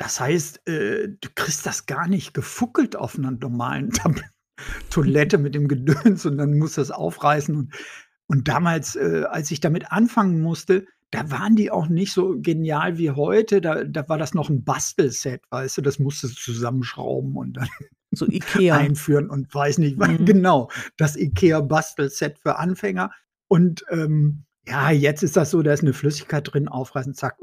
Das 0.00 0.18
heißt, 0.18 0.66
äh, 0.66 1.08
du 1.20 1.28
kriegst 1.34 1.66
das 1.66 1.84
gar 1.84 2.08
nicht 2.08 2.32
gefuckelt 2.32 2.96
auf 2.96 3.18
'ner 3.18 3.32
normalen 3.32 3.90
Toilette 4.90 5.38
mit 5.38 5.54
dem 5.54 5.68
Gedöns 5.68 6.26
und 6.26 6.38
dann 6.38 6.58
musst 6.58 6.78
du 6.78 6.82
das 6.82 6.90
aufreißen 6.90 7.54
und 7.56 7.74
und 8.28 8.48
damals, 8.48 8.96
äh, 8.96 9.24
als 9.28 9.50
ich 9.50 9.60
damit 9.60 9.92
anfangen 9.92 10.40
musste, 10.40 10.86
da 11.10 11.30
waren 11.30 11.56
die 11.56 11.70
auch 11.70 11.88
nicht 11.88 12.12
so 12.14 12.36
genial 12.40 12.98
wie 12.98 13.10
heute. 13.10 13.60
Da 13.60 13.84
da 13.84 14.08
war 14.08 14.18
das 14.18 14.34
noch 14.34 14.50
'n 14.50 14.64
Bastelset, 14.64 15.42
weißt 15.50 15.78
du? 15.78 15.82
Das 15.82 15.98
musstest 15.98 16.38
du 16.38 16.52
zusammenschrauben 16.54 17.36
und 17.36 17.54
dann 17.58 17.68
So 18.12 18.26
Ikea. 18.26 18.76
einführen 18.76 19.30
und 19.30 19.54
weiß 19.54 19.78
nicht. 19.78 19.98
Mhm. 19.98 20.24
Genau, 20.26 20.70
das 20.96 21.16
Ikea-Bastelset 21.16 22.38
für 22.40 22.56
Anfänger. 22.58 23.12
Und, 23.48 23.84
ähm, 23.90 24.44
ja, 24.68 24.90
jetzt 24.90 25.22
ist 25.22 25.36
das 25.36 25.50
so, 25.50 25.62
da 25.62 25.72
ist 25.72 25.82
'ne 25.82 25.92
Flüssigkeit 25.92 26.52
drin, 26.52 26.68
aufreißen, 26.68 27.14
zack, 27.14 27.38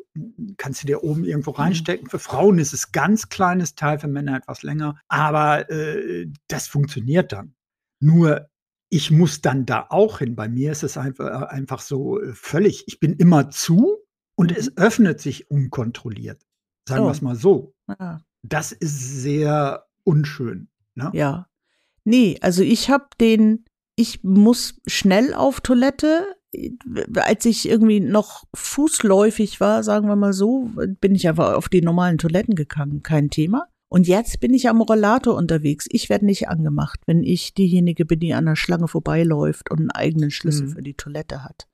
kannst 0.58 0.84
du 0.84 0.88
dir 0.88 1.04
oben 1.04 1.24
irgendwo 1.26 1.52
Mhm. 1.52 1.58
reinstecken. 1.58 2.10
Für 2.10 2.20
Frauen 2.20 2.60
ist 2.60 2.74
es 2.74 2.92
ganz 2.92 3.30
kleines 3.30 3.76
Teil, 3.76 4.00
für 4.00 4.08
Männer 4.08 4.38
etwas 4.38 4.64
länger, 4.64 5.00
aber, 5.08 5.70
äh, 5.72 6.28
das 6.48 6.68
funktioniert 6.68 7.32
dann. 7.34 7.54
Nur, 8.00 8.48
ich 8.90 9.12
muss 9.12 9.42
dann 9.42 9.66
da 9.66 9.88
auch 9.90 10.20
hin. 10.20 10.36
Bei 10.36 10.48
mir 10.48 10.72
ist 10.72 10.84
es 10.84 10.98
einf 10.98 11.20
äh, 11.20 11.24
einfach 11.30 11.82
so, 11.82 12.22
äh, 12.22 12.34
völlig 12.34 12.86
ich 12.88 13.00
bin 13.00 13.14
immer 13.16 13.50
zu 13.50 13.98
und 14.36 14.52
Mhm. 14.52 14.58
es 14.58 14.78
öffnet 14.78 15.20
sich 15.20 15.50
unkontrolliert. 15.52 16.42
Sagen 16.88 17.04
Oh. 17.04 17.08
wir's 17.08 17.22
mal 17.22 17.36
so. 17.36 17.74
Ah. 17.88 18.20
Das 18.44 18.72
ist 18.72 19.22
sehr 19.22 19.86
unschön, 20.06 20.70
ne? 20.96 21.10
Ja. 21.14 21.48
Ne, 22.06 22.38
also, 22.42 22.64
ich 22.64 22.90
habe 22.92 23.08
den 23.22 23.66
ich 23.98 24.24
muss 24.24 24.80
schnell 24.88 25.34
auf 25.34 25.62
Toilette. 25.62 26.37
Als 27.16 27.46
ich 27.46 27.68
irgendwie 27.68 28.00
noch 28.00 28.46
fußläufig 28.56 29.60
war, 29.60 29.84
sagen 29.84 30.08
wir 30.08 30.16
mal 30.16 30.34
so, 30.34 30.70
bin 31.02 31.16
ich 31.16 31.28
einfach 31.28 31.54
auf 31.54 31.70
die 31.70 31.82
normalen 31.82 32.18
Toiletten 32.18 32.56
gegangen, 32.56 33.04
kein 33.04 33.30
Thema. 33.30 33.68
Und 33.90 34.08
jetzt 34.08 34.40
bin 34.42 34.54
ich 34.54 34.68
am 34.68 34.82
Rollator 34.82 35.36
unterwegs. 35.36 35.86
Ich 35.90 36.10
werde 36.10 36.26
nicht 36.26 36.50
angemacht, 36.50 37.00
wenn 37.06 37.24
ich 37.24 37.54
diejenige 37.54 38.06
bin, 38.06 38.20
die 38.20 38.34
an 38.34 38.46
der 38.46 38.56
Schlange 38.58 38.88
vorbeiläuft 38.88 39.72
und 39.72 39.80
'n 39.80 39.92
eigenen 39.92 40.30
Schlüssel 40.32 40.68
Mhm. 40.68 40.72
für 40.72 40.82
die 40.82 40.94
Toilette 40.96 41.44
hat. 41.44 41.68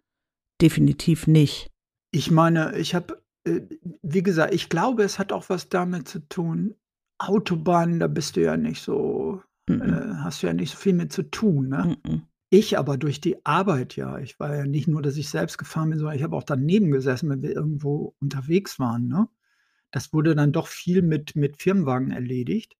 Definitiv 0.61 1.25
nicht. 1.27 1.69
Ich 2.11 2.29
meine, 2.29 2.77
ich 2.77 2.93
habe 2.93 3.21
äh, 3.45 3.61
wie 4.03 4.23
gesagt, 4.23 4.53
ich 4.53 4.69
glaube, 4.69 5.03
es 5.03 5.19
hat 5.19 5.33
auch 5.33 5.49
was 5.49 5.67
damit 5.69 6.07
zu 6.07 6.19
tun 6.29 6.75
Autobahnen, 7.19 7.99
da 7.99 8.07
bist 8.07 8.35
du 8.37 8.41
ja 8.41 8.55
nicht 8.57 8.81
so 8.81 9.41
Mhm. 9.69 9.81
äh, 9.81 10.13
hast 10.23 10.43
du 10.43 10.47
ja 10.47 10.53
nicht 10.53 10.71
so 10.71 10.77
viel 10.77 10.93
mit 10.93 11.11
zu 11.11 11.23
tun, 11.23 11.69
ne? 11.69 11.97
Mhm. 12.05 12.21
Ich 12.55 12.77
aber 12.77 12.97
durch 12.99 13.19
die 13.19 13.43
Arbeit 13.47 13.95
ja. 13.95 14.19
Ich 14.19 14.39
war 14.39 14.55
ja 14.55 14.65
nicht 14.67 14.87
nur, 14.87 15.01
dass 15.01 15.17
ich 15.17 15.27
selbst 15.27 15.57
gefahren 15.57 15.89
bin, 15.89 15.97
sondern 15.97 16.15
ich 16.15 16.21
habe 16.21 16.35
auch 16.35 16.43
daneben 16.43 16.91
gesessen, 16.91 17.27
wenn 17.31 17.41
wir 17.41 17.49
irgendwo 17.51 18.13
unterwegs 18.19 18.77
waren, 18.77 19.07
ne? 19.07 19.27
Das 19.91 20.13
wurde 20.13 20.35
dann 20.35 20.51
doch 20.53 20.67
viel 20.67 21.01
mit 21.01 21.35
mit 21.35 21.61
Firmenwagen 21.61 22.11
erledigt 22.11 22.75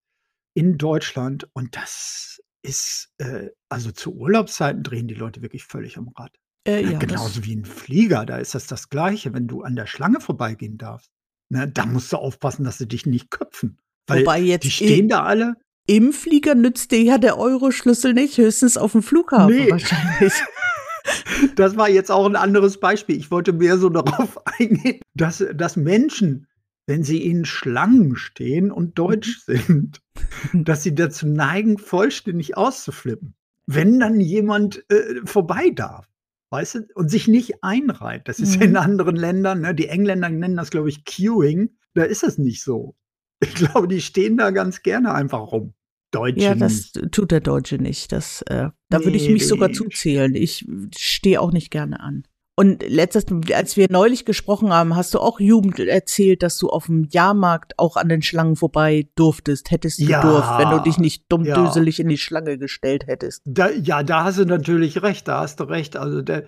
in 0.55 0.77
Deutschland 0.77 1.49
und 1.53 1.75
das 1.77 2.41
ist 2.63 3.13
äh, 3.19 3.49
also, 3.69 3.91
zu 3.91 4.15
Urlaubszeiten 4.15 4.83
drehen 4.83 5.07
die 5.07 5.15
Leute 5.15 5.41
wirklich 5.41 5.63
völlig 5.65 5.97
am 5.97 6.09
Rad. 6.09 6.37
Äh, 6.67 6.81
Ne, 6.81 6.93
ja, 6.93 6.99
genauso 6.99 7.43
wie 7.45 7.53
'n 7.55 7.65
Flieger, 7.65 8.25
da 8.25 8.37
ist 8.37 8.55
das 8.55 8.67
das 8.67 8.89
Gleiche, 8.89 9.33
wenn 9.33 9.47
du 9.47 9.63
an 9.63 9.75
der 9.75 9.87
Schlange 9.87 10.21
vorbeigehen 10.21 10.77
darfst, 10.77 11.11
ne? 11.49 11.67
Da 11.69 11.85
musst 11.87 12.13
du 12.13 12.17
aufpassen, 12.17 12.63
dass 12.65 12.77
sie 12.77 12.87
dich 12.87 13.05
nicht 13.07 13.31
köpfen, 13.31 13.79
weil 14.07 14.19
Wobei 14.19 14.39
die 14.61 14.69
jetzt 14.69 14.71
stehen 14.71 15.07
i 15.07 15.09
da 15.09 15.23
alle 15.23 15.55
im 15.87 16.13
Flieger 16.13 16.55
nützt 16.55 16.91
dir 16.91 17.01
ja 17.01 17.17
der 17.17 17.37
Euroschlüssel 17.37 18.13
nicht, 18.13 18.37
höchstens 18.37 18.77
auf'm 18.77 19.01
Flughafen 19.01 19.55
Ne. 19.55 19.71
wahrscheinlich. 19.71 20.33
Das 21.55 21.75
war 21.75 21.89
jetzt 21.89 22.09
auch 22.11 22.25
'n 22.25 22.37
anderes 22.37 22.79
Beispiel. 22.79 23.17
Ich 23.17 23.29
wollte 23.29 23.51
mehr 23.51 23.77
so 23.77 23.89
darauf 23.89 24.39
eingehen, 24.59 25.01
dass 25.15 25.43
dass 25.53 25.75
Menschen, 25.75 26.47
wenn 26.87 27.03
sie 27.03 27.21
in 27.25 27.43
Schlangen 27.43 28.15
stehen 28.15 28.71
und 28.71 28.97
deutsch 28.97 29.41
sind, 29.45 29.99
dass 30.53 30.83
sie 30.83 30.95
dazu 30.95 31.27
neigen, 31.27 31.77
vollständig 31.77 32.55
auszuflippen, 32.55 33.35
wenn 33.67 33.99
dann 33.99 34.21
jemand, 34.21 34.85
äh, 34.89 35.19
vorbei 35.25 35.71
darf, 35.71 36.07
weißt 36.51 36.75
du? 36.75 36.79
Und 36.95 37.09
sich 37.11 37.27
nicht 37.27 37.61
einreiht. 37.65 38.29
Das 38.29 38.39
ist 38.39 38.61
in 38.61 38.71
Mhm. 38.71 38.77
anderen 38.77 39.15
Ländern 39.17 39.59
ne, 39.61 39.75
die 39.75 39.89
Engländer 39.89 40.29
nennen 40.29 40.55
das, 40.55 40.69
glaube 40.69 40.87
ich, 40.87 41.03
Queuing. 41.03 41.75
Da 41.95 42.03
ist 42.03 42.23
das 42.23 42.37
nicht 42.37 42.63
so. 42.63 42.95
Ich 43.43 43.55
glaube, 43.55 43.87
die 43.87 44.01
stehen 44.01 44.37
da 44.37 44.51
ganz 44.51 44.81
gerne 44.83 45.13
einfach 45.13 45.51
rum. 45.51 45.73
Deutsche 46.11 46.41
Ja, 46.41 46.55
das 46.55 46.91
tut 47.11 47.31
der 47.31 47.41
Deutsche 47.41 47.77
nicht. 47.77 48.11
Das, 48.11 48.43
äh, 48.43 48.69
da 48.89 49.03
würde 49.03 49.17
ich 49.17 49.29
mich 49.29 49.47
sogar 49.47 49.73
zuzählen. 49.73 50.35
Ich 50.35 50.65
stehe 50.95 51.41
auch 51.41 51.51
nicht 51.51 51.71
gerne 51.71 51.99
an. 51.99 52.23
Und 52.55 52.87
letztes, 52.87 53.25
als 53.55 53.77
wir 53.77 53.87
neulich 53.89 54.25
gesprochen 54.25 54.71
haben, 54.71 54.95
hast 54.95 55.15
du 55.15 55.19
auch 55.19 55.39
Jugend 55.39 55.79
erzählt, 55.79 56.43
dass 56.43 56.59
du 56.59 56.69
auf 56.69 56.85
dem 56.85 57.07
Jahrmarkt 57.09 57.79
auch 57.79 57.97
an 57.97 58.09
den 58.09 58.21
Schlangen 58.21 58.55
vorbei 58.55 59.07
durftest, 59.15 59.71
hättest 59.71 59.99
du 59.99 60.03
Ja, 60.03 60.21
durft, 60.21 60.59
wenn 60.59 60.69
du 60.69 60.79
dich 60.83 60.99
nicht 60.99 61.21
ja. 61.21 61.25
dummdöselig 61.29 61.99
in 61.99 62.09
die 62.09 62.19
Schlange 62.19 62.59
gestellt 62.59 63.07
hättest. 63.07 63.41
Da, 63.45 63.71
ja, 63.71 64.03
da 64.03 64.25
hast 64.25 64.37
du 64.37 64.45
natürlich 64.45 65.01
recht, 65.01 65.27
da 65.27 65.41
hast 65.41 65.59
du 65.59 65.63
recht. 65.63 65.97
Also 65.97 66.21
der, 66.21 66.45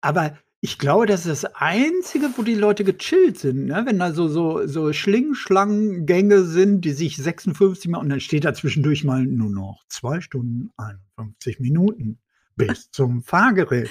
aber 0.00 0.38
ich 0.62 0.78
glaube, 0.78 1.06
das 1.06 1.24
ist 1.24 1.44
das 1.44 1.54
Einzige, 1.54 2.28
wo 2.36 2.42
die 2.42 2.54
Leute 2.54 2.84
gechillt 2.84 3.38
sind, 3.38 3.66
ne? 3.66 3.82
Wenn 3.86 3.98
da 3.98 4.12
so, 4.12 4.28
so, 4.28 4.66
so 4.66 4.92
Schlingschlangengänge 4.92 6.42
sind, 6.42 6.82
die 6.84 6.92
sich 6.92 7.16
56 7.16 7.90
Mal 7.90 7.98
und 7.98 8.10
dann 8.10 8.20
steht 8.20 8.44
da 8.44 8.52
zwischendurch 8.52 9.04
mal 9.04 9.24
nur 9.24 9.50
noch 9.50 9.82
zwei 9.88 10.20
Stunden 10.20 10.70
51 10.76 11.60
Minuten 11.60 12.18
bis 12.56 12.90
zum 12.92 13.22
Fahrgerät. 13.22 13.88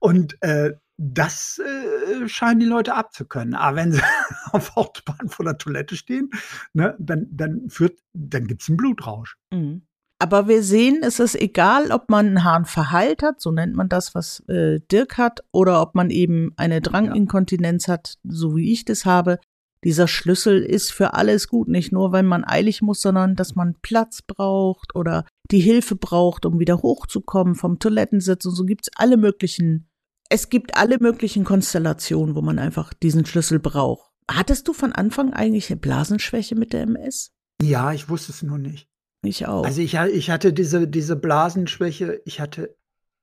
Und 0.00 0.36
äh, 0.42 0.72
das 0.96 1.60
äh, 1.60 2.28
scheinen 2.28 2.60
die 2.60 2.66
Leute 2.66 2.94
abzukönnen. 2.94 3.54
Aber 3.54 3.76
wenn 3.76 3.92
sie 3.92 4.02
auf 4.52 4.76
Autobahn 4.76 5.28
vor 5.28 5.44
der 5.44 5.58
Toilette 5.58 5.94
stehen, 5.94 6.30
ne, 6.72 6.96
dann, 6.98 7.28
dann 7.30 7.70
führt, 7.70 7.98
dann 8.12 8.48
gibt's 8.48 8.68
einen 8.68 8.76
Blutrausch. 8.76 9.36
Mhm. 9.52 9.82
Aber 10.22 10.48
wir 10.48 10.62
sehen, 10.62 11.00
es 11.02 11.18
ist 11.18 11.34
egal, 11.34 11.92
ob 11.92 12.10
man 12.10 12.26
einen 12.26 12.44
Harnverhalt 12.44 13.22
hat, 13.22 13.40
so 13.40 13.50
nennt 13.50 13.74
man 13.74 13.88
das, 13.88 14.14
was 14.14 14.40
äh, 14.48 14.78
Dirk 14.92 15.16
hat, 15.16 15.40
oder 15.50 15.80
ob 15.80 15.94
man 15.94 16.10
eben 16.10 16.52
eine 16.58 16.82
Dranginkontinenz 16.82 17.88
hat, 17.88 18.18
so 18.22 18.54
wie 18.54 18.70
ich 18.70 18.84
das 18.84 19.06
habe. 19.06 19.38
Dieser 19.82 20.06
Schlüssel 20.06 20.62
ist 20.62 20.92
für 20.92 21.14
alles 21.14 21.48
gut, 21.48 21.68
nicht 21.68 21.90
nur, 21.90 22.12
wenn 22.12 22.26
man 22.26 22.44
eilig 22.44 22.82
muss, 22.82 23.00
sondern 23.00 23.34
dass 23.34 23.54
man 23.54 23.76
Platz 23.80 24.20
braucht 24.20 24.94
oder 24.94 25.24
die 25.50 25.60
Hilfe 25.60 25.96
braucht, 25.96 26.44
um 26.44 26.58
wieder 26.58 26.82
hochzukommen 26.82 27.54
vom 27.54 27.78
Toilettensitz 27.78 28.44
und 28.44 28.54
so 28.54 28.64
gibt's 28.64 28.90
alle 28.96 29.16
möglichen, 29.16 29.88
es 30.28 30.50
gibt 30.50 30.76
alle 30.76 30.98
möglichen 31.00 31.44
Konstellationen, 31.44 32.34
wo 32.34 32.42
man 32.42 32.58
einfach 32.58 32.92
diesen 32.92 33.24
Schlüssel 33.24 33.58
braucht. 33.58 34.10
Hattest 34.30 34.68
du 34.68 34.74
von 34.74 34.92
Anfang 34.92 35.32
eigentlich 35.32 35.70
eine 35.70 35.80
Blasenschwäche 35.80 36.56
mit 36.56 36.74
der 36.74 36.82
MS? 36.82 37.32
Ja, 37.62 37.94
ich 37.94 38.10
wusste 38.10 38.32
es 38.32 38.42
nur 38.42 38.58
nicht. 38.58 38.89
Ich 39.22 39.46
auch. 39.46 39.64
Also 39.64 39.82
ich, 39.82 39.94
ich 39.94 40.30
hatte 40.30 40.52
diese, 40.52 40.88
diese 40.88 41.16
Blasenschwäche, 41.16 42.22
ich 42.24 42.40
hatte, 42.40 42.76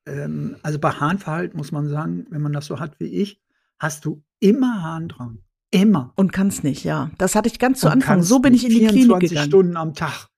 ähm, 0.06 0.58
also 0.62 0.80
bei 0.80 0.92
Harnverhalten 0.92 1.58
muss 1.58 1.72
man 1.72 1.88
sagen, 1.90 2.28
wenn 2.30 2.42
man 2.42 2.54
das 2.54 2.66
so 2.68 2.80
hat 2.80 3.00
wie 3.00 3.06
ich, 3.06 3.42
hast 3.80 4.06
du 4.06 4.24
immer 4.40 4.84
Harndrang. 4.84 5.40
Immer. 5.72 6.14
Und 6.16 6.32
kann's 6.32 6.64
nicht, 6.64 6.84
ja. 6.84 7.12
Das 7.18 7.36
hatte 7.36 7.50
ich 7.50 7.60
ganz 7.60 7.82
zu 7.82 7.88
Und 7.88 7.94
Anfang. 7.94 8.16
kannst 8.18 8.30
So 8.30 8.40
bin 8.40 8.54
ich 8.54 8.64
in 8.64 8.70
die 8.70 8.88
24 8.88 9.04
Klinik 9.06 9.30
gegangen. 9.30 9.48
Stunden 9.48 9.78
am 9.78 9.94
Tag. 9.94 10.30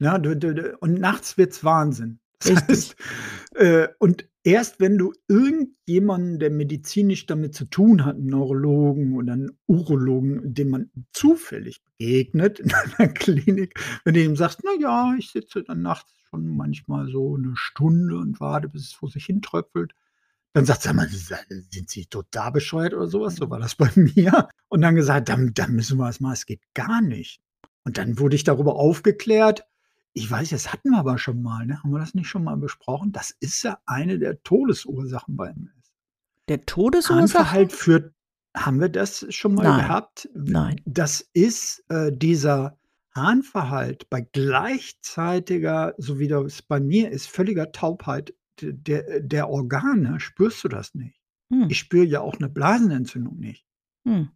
Ja, 0.00 0.18
du, 0.18 0.36
du, 0.36 0.54
du, 0.54 0.76
und 0.78 1.00
nachts 1.00 1.38
wird's 1.38 1.64
Wahnsinn. 1.64 2.20
Das 2.40 2.68
heißt, 2.68 2.96
äh, 3.54 3.88
und 3.98 4.28
erst 4.44 4.80
wenn 4.80 4.96
du 4.96 5.12
irgendjemanden, 5.26 6.38
der 6.38 6.50
medizinisch 6.50 7.26
damit 7.26 7.54
zu 7.54 7.64
tun 7.64 8.04
hat, 8.04 8.16
einen 8.16 8.26
Neurologen 8.26 9.14
oder 9.14 9.32
einen 9.32 9.58
Urologen, 9.66 10.54
dem 10.54 10.70
man 10.70 10.90
zufällig 11.12 11.82
begegnet 11.84 12.60
in 12.60 12.72
einer 12.98 13.12
Klinik, 13.12 13.78
wenn 14.04 14.14
du 14.14 14.22
ihm 14.22 14.36
sagst, 14.36 14.60
na 14.64 14.70
ja, 14.80 15.14
ich 15.18 15.30
sitze 15.30 15.62
dann 15.62 15.82
nachts 15.82 16.12
schon 16.30 16.56
manchmal 16.56 17.08
so 17.08 17.36
eine 17.36 17.52
Stunde 17.56 18.18
und 18.18 18.40
warte, 18.40 18.68
bis 18.68 18.82
es 18.82 18.92
vor 18.92 19.10
sich 19.10 19.26
hintröpfelt, 19.26 19.94
dann 20.52 20.64
sagt 20.64 20.82
sag 20.82 20.94
mal, 20.94 21.08
sind 21.08 21.90
Sie 21.90 22.06
total 22.06 22.52
bescheuert 22.52 22.94
oder 22.94 23.06
sowas? 23.06 23.36
So 23.36 23.50
war 23.50 23.58
das 23.58 23.76
bei 23.76 23.90
mir. 23.94 24.48
Und 24.68 24.80
dann 24.80 24.94
gesagt, 24.94 25.28
dann, 25.28 25.52
dann 25.54 25.72
müssen 25.72 25.98
wir 25.98 26.08
es 26.08 26.20
mal, 26.20 26.32
es 26.32 26.46
geht 26.46 26.62
gar 26.74 27.00
nicht. 27.00 27.40
Und 27.84 27.98
dann 27.98 28.18
wurde 28.18 28.36
ich 28.36 28.44
darüber 28.44 28.76
aufgeklärt. 28.76 29.64
Ich 30.18 30.28
weiß, 30.28 30.50
das 30.50 30.72
hatten 30.72 30.90
wir 30.90 30.98
aber 30.98 31.16
schon 31.16 31.42
mal, 31.42 31.64
ne? 31.64 31.80
Haben 31.80 31.92
wir 31.92 32.00
das 32.00 32.12
nicht 32.12 32.28
schon 32.28 32.42
mal 32.42 32.56
besprochen? 32.56 33.12
Das 33.12 33.30
ist 33.38 33.62
ja 33.62 33.78
eine 33.86 34.18
der 34.18 34.42
Todesursachen 34.42 35.36
bei 35.36 35.50
MS. 35.50 35.94
Der 36.48 36.66
Todesursache? 36.66 37.20
Harnverhalt 37.20 37.72
führt, 37.72 38.14
haben 38.56 38.80
wir 38.80 38.88
das 38.88 39.26
schon 39.32 39.54
mal 39.54 39.62
Nein. 39.62 39.80
gehabt? 39.80 40.28
Nein. 40.34 40.80
Das 40.86 41.24
ist 41.34 41.84
äh, 41.88 42.10
dieser 42.12 42.76
Harnverhalt 43.14 44.10
bei 44.10 44.22
gleichzeitiger, 44.22 45.94
so 45.98 46.18
wie 46.18 46.26
das 46.26 46.62
bei 46.62 46.80
mir 46.80 47.12
ist, 47.12 47.28
völliger 47.28 47.70
Taubheit 47.70 48.34
der, 48.60 49.20
der 49.20 49.48
Organe, 49.48 50.18
spürst 50.18 50.64
du 50.64 50.68
das 50.68 50.96
nicht. 50.96 51.20
Hm. 51.52 51.68
Ich 51.70 51.78
spüre 51.78 52.04
ja 52.04 52.22
auch 52.22 52.38
eine 52.38 52.48
Blasenentzündung 52.48 53.38
nicht. 53.38 53.68
Hm. 54.04 54.30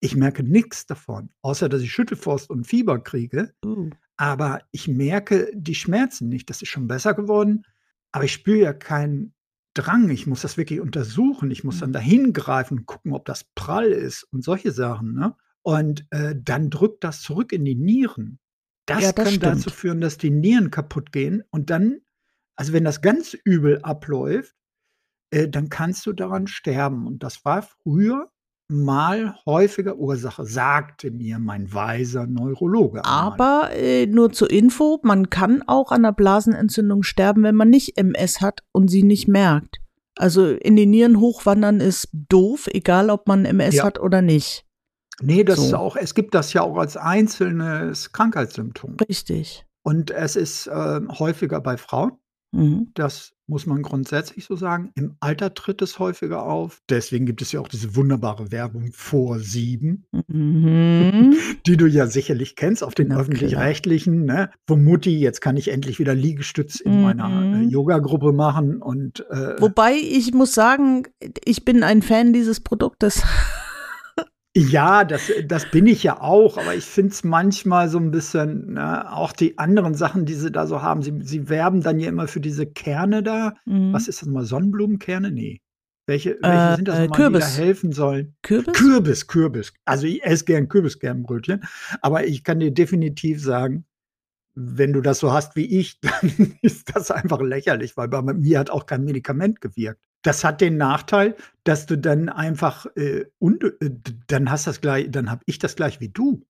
Ich 0.00 0.16
merke 0.16 0.42
nichts 0.42 0.84
davon, 0.84 1.30
außer 1.40 1.70
dass 1.70 1.80
ich 1.80 1.90
Schüttelfrost 1.92 2.50
und 2.50 2.66
Fieber 2.66 2.98
kriege. 3.02 3.54
Uh. 3.64 3.88
Aber 4.18 4.60
ich 4.72 4.88
merke 4.88 5.50
die 5.54 5.76
Schmerzen 5.76 6.28
nicht. 6.28 6.50
Das 6.50 6.60
ist 6.60 6.68
schon 6.68 6.88
besser 6.88 7.14
geworden. 7.14 7.64
Aber 8.12 8.24
ich 8.24 8.32
spüre 8.32 8.58
ja 8.58 8.72
keinen 8.74 9.32
Drang. 9.74 10.10
Ich 10.10 10.26
muss 10.26 10.42
das 10.42 10.56
wirklich 10.56 10.80
untersuchen. 10.80 11.50
Ich 11.50 11.64
muss 11.64 11.78
dann 11.78 11.92
dahin 11.92 12.32
greifen 12.32 12.78
und 12.80 12.86
gucken, 12.86 13.12
ob 13.14 13.24
das 13.24 13.44
prall 13.54 13.86
ist 13.86 14.24
und 14.24 14.42
solche 14.44 14.72
Sachen. 14.72 15.14
Ne? 15.14 15.36
Und 15.62 16.04
äh, 16.10 16.34
dann 16.36 16.68
drückt 16.68 17.04
das 17.04 17.22
zurück 17.22 17.52
in 17.52 17.64
die 17.64 17.76
Nieren. 17.76 18.40
Das, 18.86 19.02
Ja, 19.02 19.12
das 19.12 19.24
kann 19.24 19.34
stimmt. 19.34 19.44
dazu 19.44 19.70
führen, 19.70 20.00
dass 20.00 20.18
die 20.18 20.30
Nieren 20.30 20.70
kaputt 20.70 21.12
gehen. 21.12 21.44
Und 21.50 21.70
dann, 21.70 22.00
also 22.56 22.72
wenn 22.72 22.84
das 22.84 23.02
ganz 23.02 23.34
übel 23.44 23.78
abläuft, 23.82 24.56
äh, 25.30 25.48
dann 25.48 25.68
kannst 25.68 26.06
du 26.06 26.12
daran 26.12 26.48
sterben. 26.48 27.06
Und 27.06 27.22
das 27.22 27.44
war 27.44 27.62
früher 27.62 28.32
mal 28.70 29.34
häufiger 29.46 29.96
Ursache, 29.96 30.44
sagte 30.44 31.10
mir 31.10 31.38
mein 31.38 31.72
weiser 31.72 32.26
Neurologe. 32.26 33.04
einmal. 33.04 33.32
Aber 33.32 33.70
äh, 33.74 34.06
nur 34.06 34.30
zur 34.32 34.50
Info, 34.50 35.00
man 35.02 35.30
kann 35.30 35.62
auch 35.66 35.90
an 35.90 36.04
einer 36.04 36.12
Blasenentzündung 36.12 37.02
sterben, 37.02 37.42
wenn 37.42 37.54
man 37.54 37.70
nicht 37.70 37.96
MS 37.98 38.40
hat 38.40 38.62
und 38.72 38.88
sie 38.88 39.02
nicht 39.02 39.26
merkt. 39.28 39.78
Also 40.16 40.48
in 40.48 40.76
die 40.76 40.86
Nieren 40.86 41.20
hochwandern 41.20 41.80
ist 41.80 42.08
doof, 42.12 42.68
egal 42.72 43.08
ob 43.10 43.26
man 43.28 43.44
MS 43.44 43.76
Ja. 43.76 43.84
hat 43.84 44.00
oder 44.00 44.20
nicht. 44.20 44.66
Nee, 45.20 45.44
das 45.44 45.56
So. 45.58 45.64
ist 45.64 45.74
auch, 45.74 45.96
es 45.96 46.14
gibt 46.14 46.34
das 46.34 46.52
ja 46.52 46.62
auch 46.62 46.76
als 46.76 46.96
einzelnes 46.96 48.12
Krankheitssymptom. 48.12 48.96
Richtig. 49.08 49.64
Und 49.82 50.10
es 50.10 50.36
ist 50.36 50.66
äh, 50.66 51.00
häufiger 51.08 51.60
bei 51.60 51.76
Frauen. 51.76 52.12
Mhm. 52.52 52.90
Das 52.94 53.32
muss 53.48 53.66
man 53.66 53.82
grundsätzlich 53.82 54.44
so 54.44 54.54
sagen. 54.56 54.90
Im 54.94 55.16
Alter 55.20 55.54
tritt 55.54 55.82
es 55.82 55.98
häufiger 55.98 56.44
auf. 56.44 56.82
Deswegen 56.88 57.26
gibt 57.26 57.42
es 57.42 57.50
ja 57.52 57.60
auch 57.60 57.68
diese 57.68 57.96
wunderbare 57.96 58.52
Werbung 58.52 58.90
vor 58.92 59.38
sieben, 59.40 60.04
Mhm. 60.28 61.34
die 61.66 61.76
du 61.76 61.86
ja 61.86 62.06
sicherlich 62.06 62.56
kennst 62.56 62.84
auf 62.84 62.94
den 62.94 63.10
öffentlich-rechtlichen, 63.12 64.24
ne? 64.24 64.50
Wo 64.66 64.76
Mutti, 64.76 65.18
jetzt 65.18 65.40
kann 65.40 65.56
ich 65.56 65.68
endlich 65.68 65.98
wieder 65.98 66.14
Liegestütz 66.14 66.80
in 66.80 67.02
meiner 67.02 67.24
äh, 67.28 67.64
Mhm. 67.64 67.70
Yoga-Gruppe 67.70 68.32
machen 68.32 68.82
und 68.82 69.24
äh, 69.30 69.60
Wobei 69.60 69.94
ich 69.94 70.32
muss 70.34 70.52
sagen, 70.52 71.04
ich 71.44 71.64
bin 71.64 71.82
ein 71.82 72.02
Fan 72.02 72.32
dieses 72.32 72.60
Produktes. 72.60 73.22
Ja, 74.58 75.04
das, 75.04 75.30
das 75.46 75.70
bin 75.70 75.86
ich 75.86 76.02
ja 76.02 76.20
auch, 76.20 76.58
aber 76.58 76.74
ich 76.74 76.84
finde 76.84 77.12
es 77.12 77.22
manchmal 77.22 77.88
so 77.88 77.98
ein 77.98 78.10
bisschen, 78.10 78.72
ne, 78.74 79.12
auch 79.12 79.32
die 79.32 79.56
anderen 79.58 79.94
Sachen, 79.94 80.24
die 80.26 80.34
sie 80.34 80.50
da 80.50 80.66
so 80.66 80.82
haben. 80.82 81.02
Sie, 81.02 81.16
sie 81.22 81.48
werben 81.48 81.80
dann 81.82 82.00
ja 82.00 82.08
immer 82.08 82.26
für 82.28 82.40
diese 82.40 82.66
Kerne 82.66 83.22
da. 83.22 83.54
Mhm. 83.66 83.92
Was 83.92 84.08
ist 84.08 84.20
das 84.20 84.26
nochmal? 84.26 84.44
Sonnenblumenkerne? 84.44 85.30
Nee. 85.30 85.60
Welche, 86.06 86.32
Äh, 86.38 86.42
welche 86.42 86.76
sind 86.76 86.88
das 86.88 86.98
äh, 86.98 87.02
nochmal, 87.06 87.18
die 87.18 87.22
da 87.34 87.38
Kürbis. 87.38 87.58
helfen 87.58 87.92
sollen? 87.92 88.34
Kürbis? 88.42 88.72
Kürbis, 88.74 89.26
Kürbis. 89.26 89.72
Also 89.84 90.06
ich 90.06 90.24
esse 90.24 90.44
gern 90.44 90.68
Kürbiskernbrötchen, 90.68 91.62
aber 92.02 92.26
ich 92.26 92.42
kann 92.42 92.58
dir 92.60 92.72
definitiv 92.72 93.42
sagen, 93.42 93.84
wenn 94.54 94.92
du 94.92 95.00
das 95.02 95.20
so 95.20 95.32
hast 95.32 95.54
wie 95.54 95.66
ich, 95.78 96.00
dann 96.00 96.56
ist 96.62 96.96
das 96.96 97.10
einfach 97.10 97.40
lächerlich, 97.40 97.96
weil 97.96 98.08
bei 98.08 98.22
mir 98.22 98.58
hat 98.58 98.70
auch 98.70 98.86
kein 98.86 99.04
Medikament 99.04 99.60
gewirkt. 99.60 100.00
Das 100.28 100.44
hat 100.44 100.60
den 100.60 100.76
Nachteil, 100.76 101.36
dass 101.64 101.86
du 101.86 101.96
dann 101.96 102.28
einfach 102.28 102.84
äh, 102.96 103.24
und, 103.38 103.64
äh, 103.64 103.90
dann 104.26 104.50
hast 104.50 104.66
das 104.66 104.82
gleich, 104.82 105.10
dann 105.10 105.30
habe 105.30 105.40
ich 105.46 105.58
das 105.58 105.74
gleich 105.74 106.00
wie 106.02 106.10
du. 106.10 106.44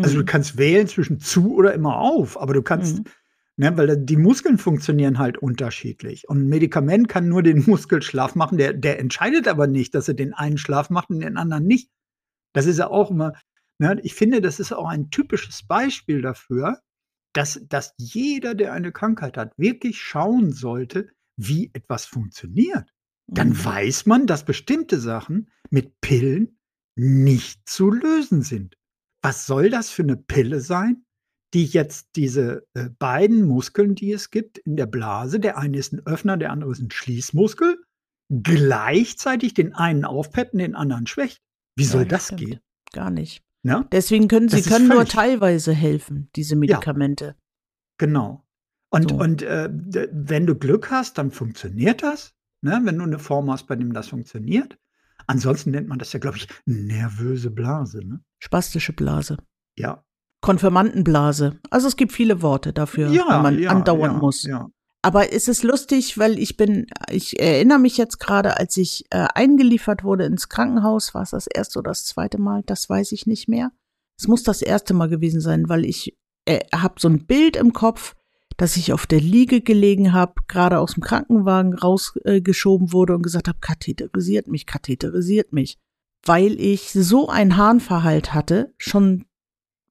Also 0.00 0.14
du 0.14 0.22
Mhm. 0.22 0.26
kannst 0.26 0.58
wählen 0.58 0.86
zwischen 0.86 1.18
zu 1.18 1.52
oder 1.56 1.74
immer 1.74 1.96
auf, 1.96 2.40
aber 2.40 2.54
du 2.54 2.62
kannst, 2.62 2.98
Mhm. 2.98 3.04
ne, 3.56 3.76
weil 3.76 3.96
die 3.96 4.16
Muskeln 4.16 4.58
funktionieren 4.58 5.18
halt 5.18 5.38
unterschiedlich. 5.38 6.28
Und 6.28 6.42
ein 6.44 6.48
Medikament 6.48 7.08
kann 7.08 7.28
nur 7.28 7.42
den 7.42 7.64
Muskel 7.66 8.00
schlaff 8.00 8.36
machen, 8.36 8.58
der, 8.58 8.74
der 8.74 9.00
entscheidet 9.00 9.48
aber 9.48 9.66
nicht, 9.66 9.96
dass 9.96 10.06
er 10.06 10.14
den 10.14 10.32
einen 10.32 10.56
schlaff 10.56 10.88
macht 10.88 11.10
und 11.10 11.18
den 11.18 11.36
anderen 11.36 11.66
nicht. 11.66 11.90
Das 12.52 12.66
ist 12.66 12.78
ja 12.78 12.86
auch 12.86 13.10
immer, 13.10 13.32
ne, 13.80 13.98
ich 14.04 14.14
finde, 14.14 14.40
das 14.40 14.60
ist 14.60 14.72
auch 14.72 14.86
ein 14.86 15.10
typisches 15.10 15.66
Beispiel 15.66 16.22
dafür, 16.22 16.78
dass, 17.32 17.60
dass 17.68 17.92
jeder, 17.98 18.54
der 18.54 18.72
eine 18.72 18.92
Krankheit 18.92 19.36
hat, 19.36 19.52
wirklich 19.56 20.00
schauen 20.00 20.52
sollte, 20.52 21.08
wie 21.36 21.70
etwas 21.74 22.06
funktioniert. 22.06 22.92
Dann 23.28 23.50
Mhm. 23.50 23.64
weiß 23.64 24.06
man, 24.06 24.26
dass 24.26 24.44
bestimmte 24.44 24.98
Sachen 25.00 25.50
mit 25.70 26.00
Pillen 26.00 26.58
nicht 26.98 27.68
zu 27.68 27.90
lösen 27.90 28.42
sind. 28.42 28.76
Was 29.22 29.46
soll 29.46 29.68
das 29.70 29.90
für 29.90 30.02
eine 30.02 30.16
Pille 30.16 30.60
sein, 30.60 31.04
die 31.54 31.64
jetzt 31.64 32.10
diese 32.16 32.66
äh, 32.74 32.88
beiden 32.98 33.42
Muskeln, 33.44 33.94
die 33.94 34.12
es 34.12 34.30
gibt 34.30 34.58
in 34.58 34.76
der 34.76 34.86
Blase, 34.86 35.40
der 35.40 35.58
eine 35.58 35.76
ist 35.78 35.92
ein 35.92 36.06
Öffner, 36.06 36.36
der 36.36 36.52
andere 36.52 36.70
ist 36.72 36.80
ein 36.80 36.90
Schließmuskel, 36.90 37.82
gleichzeitig 38.42 39.54
den 39.54 39.74
einen 39.74 40.04
aufpeppen, 40.04 40.58
den 40.58 40.74
anderen 40.74 41.06
schwächt? 41.06 41.40
Wie 41.76 41.84
Ja, 41.84 41.90
soll 41.90 42.04
das 42.06 42.26
stimmt. 42.26 42.40
gehen? 42.40 42.60
Gar 42.92 43.10
nicht. 43.10 43.42
Ne? 43.62 43.86
Deswegen 43.92 44.28
können 44.28 44.48
sie 44.48 44.62
können 44.62 44.88
nur 44.88 45.04
teilweise 45.06 45.72
helfen, 45.72 46.30
diese 46.36 46.54
Medikamente. 46.56 47.36
Genau. 47.98 48.44
Und, 48.92 49.10
So. 49.10 49.16
und 49.16 49.42
äh, 49.42 49.68
wenn 50.12 50.46
du 50.46 50.54
Glück 50.54 50.90
hast, 50.90 51.18
dann 51.18 51.30
funktioniert 51.32 52.02
das. 52.02 52.34
Ne? 52.62 52.80
Wenn 52.84 52.98
du 52.98 53.04
eine 53.04 53.18
Form 53.18 53.50
hast, 53.50 53.66
bei 53.66 53.76
dem 53.76 53.92
das 53.92 54.08
funktioniert. 54.08 54.78
Ansonsten 55.26 55.70
nennt 55.70 55.88
man 55.88 55.98
das 55.98 56.12
ja, 56.12 56.20
glaube 56.20 56.36
ich, 56.36 56.48
nervöse 56.66 57.50
Blase. 57.50 58.06
Ne? 58.06 58.20
Spastische 58.38 58.92
Blase. 58.92 59.36
Ja. 59.76 60.04
Konfirmandenblase. 60.40 61.58
Also 61.70 61.88
es 61.88 61.96
gibt 61.96 62.12
viele 62.12 62.42
Worte 62.42 62.72
dafür, 62.72 63.10
ja, 63.10 63.24
wenn 63.28 63.42
man 63.42 63.58
ja, 63.58 63.70
andauern 63.70 64.12
ja, 64.12 64.18
muss. 64.18 64.44
Ja. 64.44 64.68
Aber 65.02 65.32
es 65.32 65.48
ist 65.48 65.62
lustig, 65.62 66.18
weil 66.18 66.38
ich 66.38 66.56
bin, 66.56 66.86
ich 67.10 67.40
erinnere 67.40 67.78
mich 67.78 67.96
jetzt 67.96 68.18
gerade, 68.18 68.56
als 68.56 68.76
ich 68.76 69.04
äh, 69.10 69.26
eingeliefert 69.34 70.04
wurde 70.04 70.24
ins 70.24 70.48
Krankenhaus, 70.48 71.14
war 71.14 71.22
es 71.22 71.30
das 71.30 71.46
erste 71.46 71.78
oder 71.78 71.92
das 71.92 72.04
zweite 72.04 72.38
Mal, 72.38 72.62
das 72.66 72.88
weiß 72.88 73.12
ich 73.12 73.26
nicht 73.26 73.48
mehr. 73.48 73.70
Es 74.18 74.28
muss 74.28 74.42
das 74.42 74.62
erste 74.62 74.94
Mal 74.94 75.08
gewesen 75.08 75.40
sein, 75.40 75.68
weil 75.68 75.84
ich 75.84 76.16
äh, 76.44 76.60
habe 76.74 76.94
so 76.98 77.08
ein 77.08 77.26
Bild 77.26 77.56
im 77.56 77.72
Kopf, 77.72 78.14
dass 78.56 78.76
ich 78.76 78.92
auf 78.92 79.06
der 79.06 79.20
Liege 79.20 79.60
gelegen 79.60 80.12
habe, 80.12 80.34
gerade 80.48 80.78
aus 80.78 80.94
dem 80.94 81.02
Krankenwagen 81.02 81.74
rausgeschoben 81.74 82.88
äh, 82.88 82.92
wurde 82.92 83.14
und 83.14 83.22
gesagt 83.22 83.48
habe, 83.48 83.58
katheterisiert 83.60 84.48
mich, 84.48 84.66
katheterisiert 84.66 85.52
mich. 85.52 85.78
Weil 86.24 86.58
ich 86.60 86.90
so 86.92 87.28
ein 87.28 87.56
Harnverhalt 87.56 88.34
hatte, 88.34 88.74
schon 88.78 89.26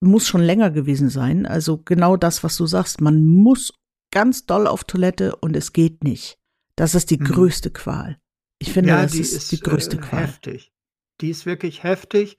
muss 0.01 0.27
schon 0.27 0.41
länger 0.41 0.71
gewesen 0.71 1.09
sein. 1.09 1.45
Also 1.45 1.77
genau 1.77 2.17
das, 2.17 2.43
was 2.43 2.57
du 2.57 2.65
sagst. 2.65 3.01
Man 3.01 3.25
muss 3.25 3.73
ganz 4.11 4.45
doll 4.45 4.67
auf 4.67 4.83
Toilette 4.83 5.35
und 5.35 5.55
es 5.55 5.73
geht 5.73 6.03
nicht. 6.03 6.37
Das 6.75 6.95
ist 6.95 7.09
die 7.11 7.17
Mhm. 7.17 7.25
größte 7.25 7.71
Qual. 7.71 8.17
Ich 8.59 8.71
finde, 8.71 8.89
ja, 8.89 9.03
das 9.03 9.13
die 9.13 9.19
ist, 9.21 9.33
ist 9.33 9.51
die 9.51 9.59
größte 9.59 9.97
äh, 9.97 9.99
Qual. 9.99 10.23
heftig. 10.23 10.73
Die 11.21 11.29
ist 11.29 11.45
wirklich 11.45 11.83
heftig 11.83 12.37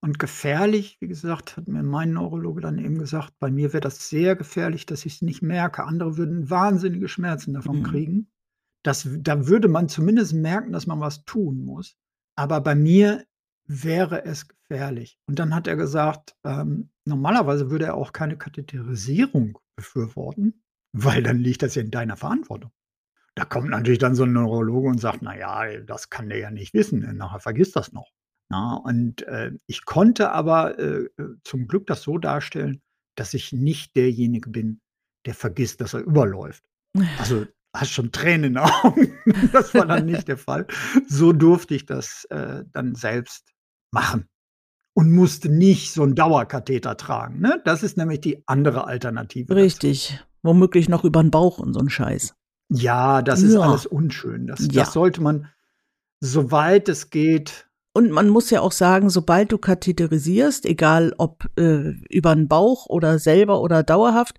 und 0.00 0.18
gefährlich. 0.18 0.96
Wie 1.00 1.08
gesagt, 1.08 1.56
hat 1.56 1.68
mir 1.68 1.82
mein 1.82 2.12
Neurologe 2.12 2.60
dann 2.60 2.78
eben 2.78 2.98
gesagt, 2.98 3.32
bei 3.40 3.50
mir 3.50 3.72
wäre 3.72 3.80
das 3.80 4.08
sehr 4.08 4.36
gefährlich, 4.36 4.86
dass 4.86 5.04
ich 5.06 5.16
es 5.16 5.22
nicht 5.22 5.42
merke. 5.42 5.84
Andere 5.84 6.16
würden 6.16 6.50
wahnsinnige 6.50 7.08
Schmerzen 7.08 7.54
davon 7.54 7.78
Mhm. 7.80 7.82
kriegen. 7.84 8.30
Das, 8.84 9.08
da 9.18 9.46
würde 9.48 9.68
man 9.68 9.88
zumindest 9.88 10.34
merken, 10.34 10.72
dass 10.72 10.86
man 10.86 11.00
was 11.00 11.24
tun 11.24 11.64
muss. 11.64 11.96
Aber 12.36 12.60
bei 12.60 12.74
mir 12.74 13.24
wäre 13.66 14.24
es 14.24 14.46
gefährlich. 14.48 15.18
Und 15.26 15.38
dann 15.38 15.54
hat 15.54 15.66
er 15.66 15.76
gesagt, 15.76 16.36
ähm, 16.44 16.90
normalerweise 17.04 17.70
würde 17.70 17.86
er 17.86 17.94
auch 17.94 18.12
keine 18.12 18.38
Katheterisierung 18.38 19.58
befürworten, 19.76 20.62
weil 20.92 21.22
dann 21.22 21.38
liegt 21.38 21.62
das 21.62 21.74
ja 21.74 21.82
in 21.82 21.90
deiner 21.90 22.16
Verantwortung. 22.16 22.70
Da 23.34 23.44
kommt 23.44 23.68
natürlich 23.70 23.98
dann 23.98 24.14
so 24.14 24.24
ein 24.24 24.32
Neurologe 24.32 24.88
und 24.88 25.00
sagt, 25.00 25.22
na 25.22 25.36
ja, 25.36 25.80
das 25.80 26.10
kann 26.10 26.28
der 26.28 26.38
ja 26.38 26.50
nicht 26.50 26.74
wissen, 26.74 27.00
nachher 27.16 27.40
vergisst 27.40 27.76
das 27.76 27.92
noch. 27.92 28.10
Na, 28.50 28.74
und 28.76 29.22
äh, 29.26 29.52
ich 29.66 29.84
konnte 29.84 30.30
aber 30.32 30.78
äh, 30.78 31.04
äh, 31.04 31.08
zum 31.44 31.66
Glück 31.68 31.86
das 31.86 32.02
so 32.02 32.16
darstellen, 32.18 32.80
dass 33.16 33.34
ich 33.34 33.52
nicht 33.52 33.94
derjenige 33.96 34.48
bin, 34.50 34.80
der 35.26 35.34
vergisst, 35.34 35.80
dass 35.80 35.94
er 35.94 36.00
überläuft. 36.00 36.64
Also 37.18 37.46
hast 37.76 37.90
schon 37.92 38.10
Tränen 38.12 38.44
in 38.44 38.54
den 38.54 38.58
Augen. 38.58 39.12
das 39.52 39.74
war 39.74 39.84
dann 39.86 40.06
nicht 40.06 40.28
der 40.28 40.38
Fall. 40.38 40.66
So 41.06 41.32
durfte 41.32 41.74
ich 41.74 41.84
das 41.84 42.24
äh, 42.30 42.64
dann 42.72 42.94
selbst 42.94 43.52
machen 43.92 44.26
und 44.94 45.12
musste 45.12 45.50
nicht 45.50 45.92
so 45.92 46.02
einen 46.02 46.14
Dauerkatheter 46.14 46.96
tragen. 46.96 47.40
Ne? 47.40 47.60
Das 47.64 47.82
ist 47.82 47.96
nämlich 47.98 48.20
die 48.20 48.42
andere 48.46 48.86
Alternative. 48.86 49.46
dazu. 49.46 49.60
Richtig. 49.60 50.24
Womöglich 50.42 50.88
noch 50.88 51.04
über 51.04 51.20
den 51.22 51.30
Bauch 51.30 51.58
und 51.58 51.74
so 51.74 51.80
ein 51.80 51.90
Scheiß. 51.90 52.34
Ja, 52.70 53.20
das 53.22 53.42
ist 53.42 53.54
Ja. 53.54 53.60
alles 53.60 53.84
unschön. 53.86 54.46
Das, 54.46 54.60
Ja. 54.60 54.84
das 54.84 54.92
sollte 54.92 55.20
man, 55.20 55.48
soweit 56.20 56.88
es 56.88 57.10
geht, 57.10 57.67
Und 57.98 58.12
man 58.12 58.28
muss 58.28 58.50
ja 58.50 58.60
auch 58.60 58.70
sagen, 58.70 59.10
sobald 59.10 59.50
du 59.50 59.58
katheterisierst, 59.58 60.66
egal 60.66 61.14
ob 61.18 61.46
äh, 61.58 61.94
über 62.08 62.32
den 62.36 62.46
Bauch 62.46 62.86
oder 62.86 63.18
selber 63.18 63.60
oder 63.60 63.82
dauerhaft, 63.82 64.38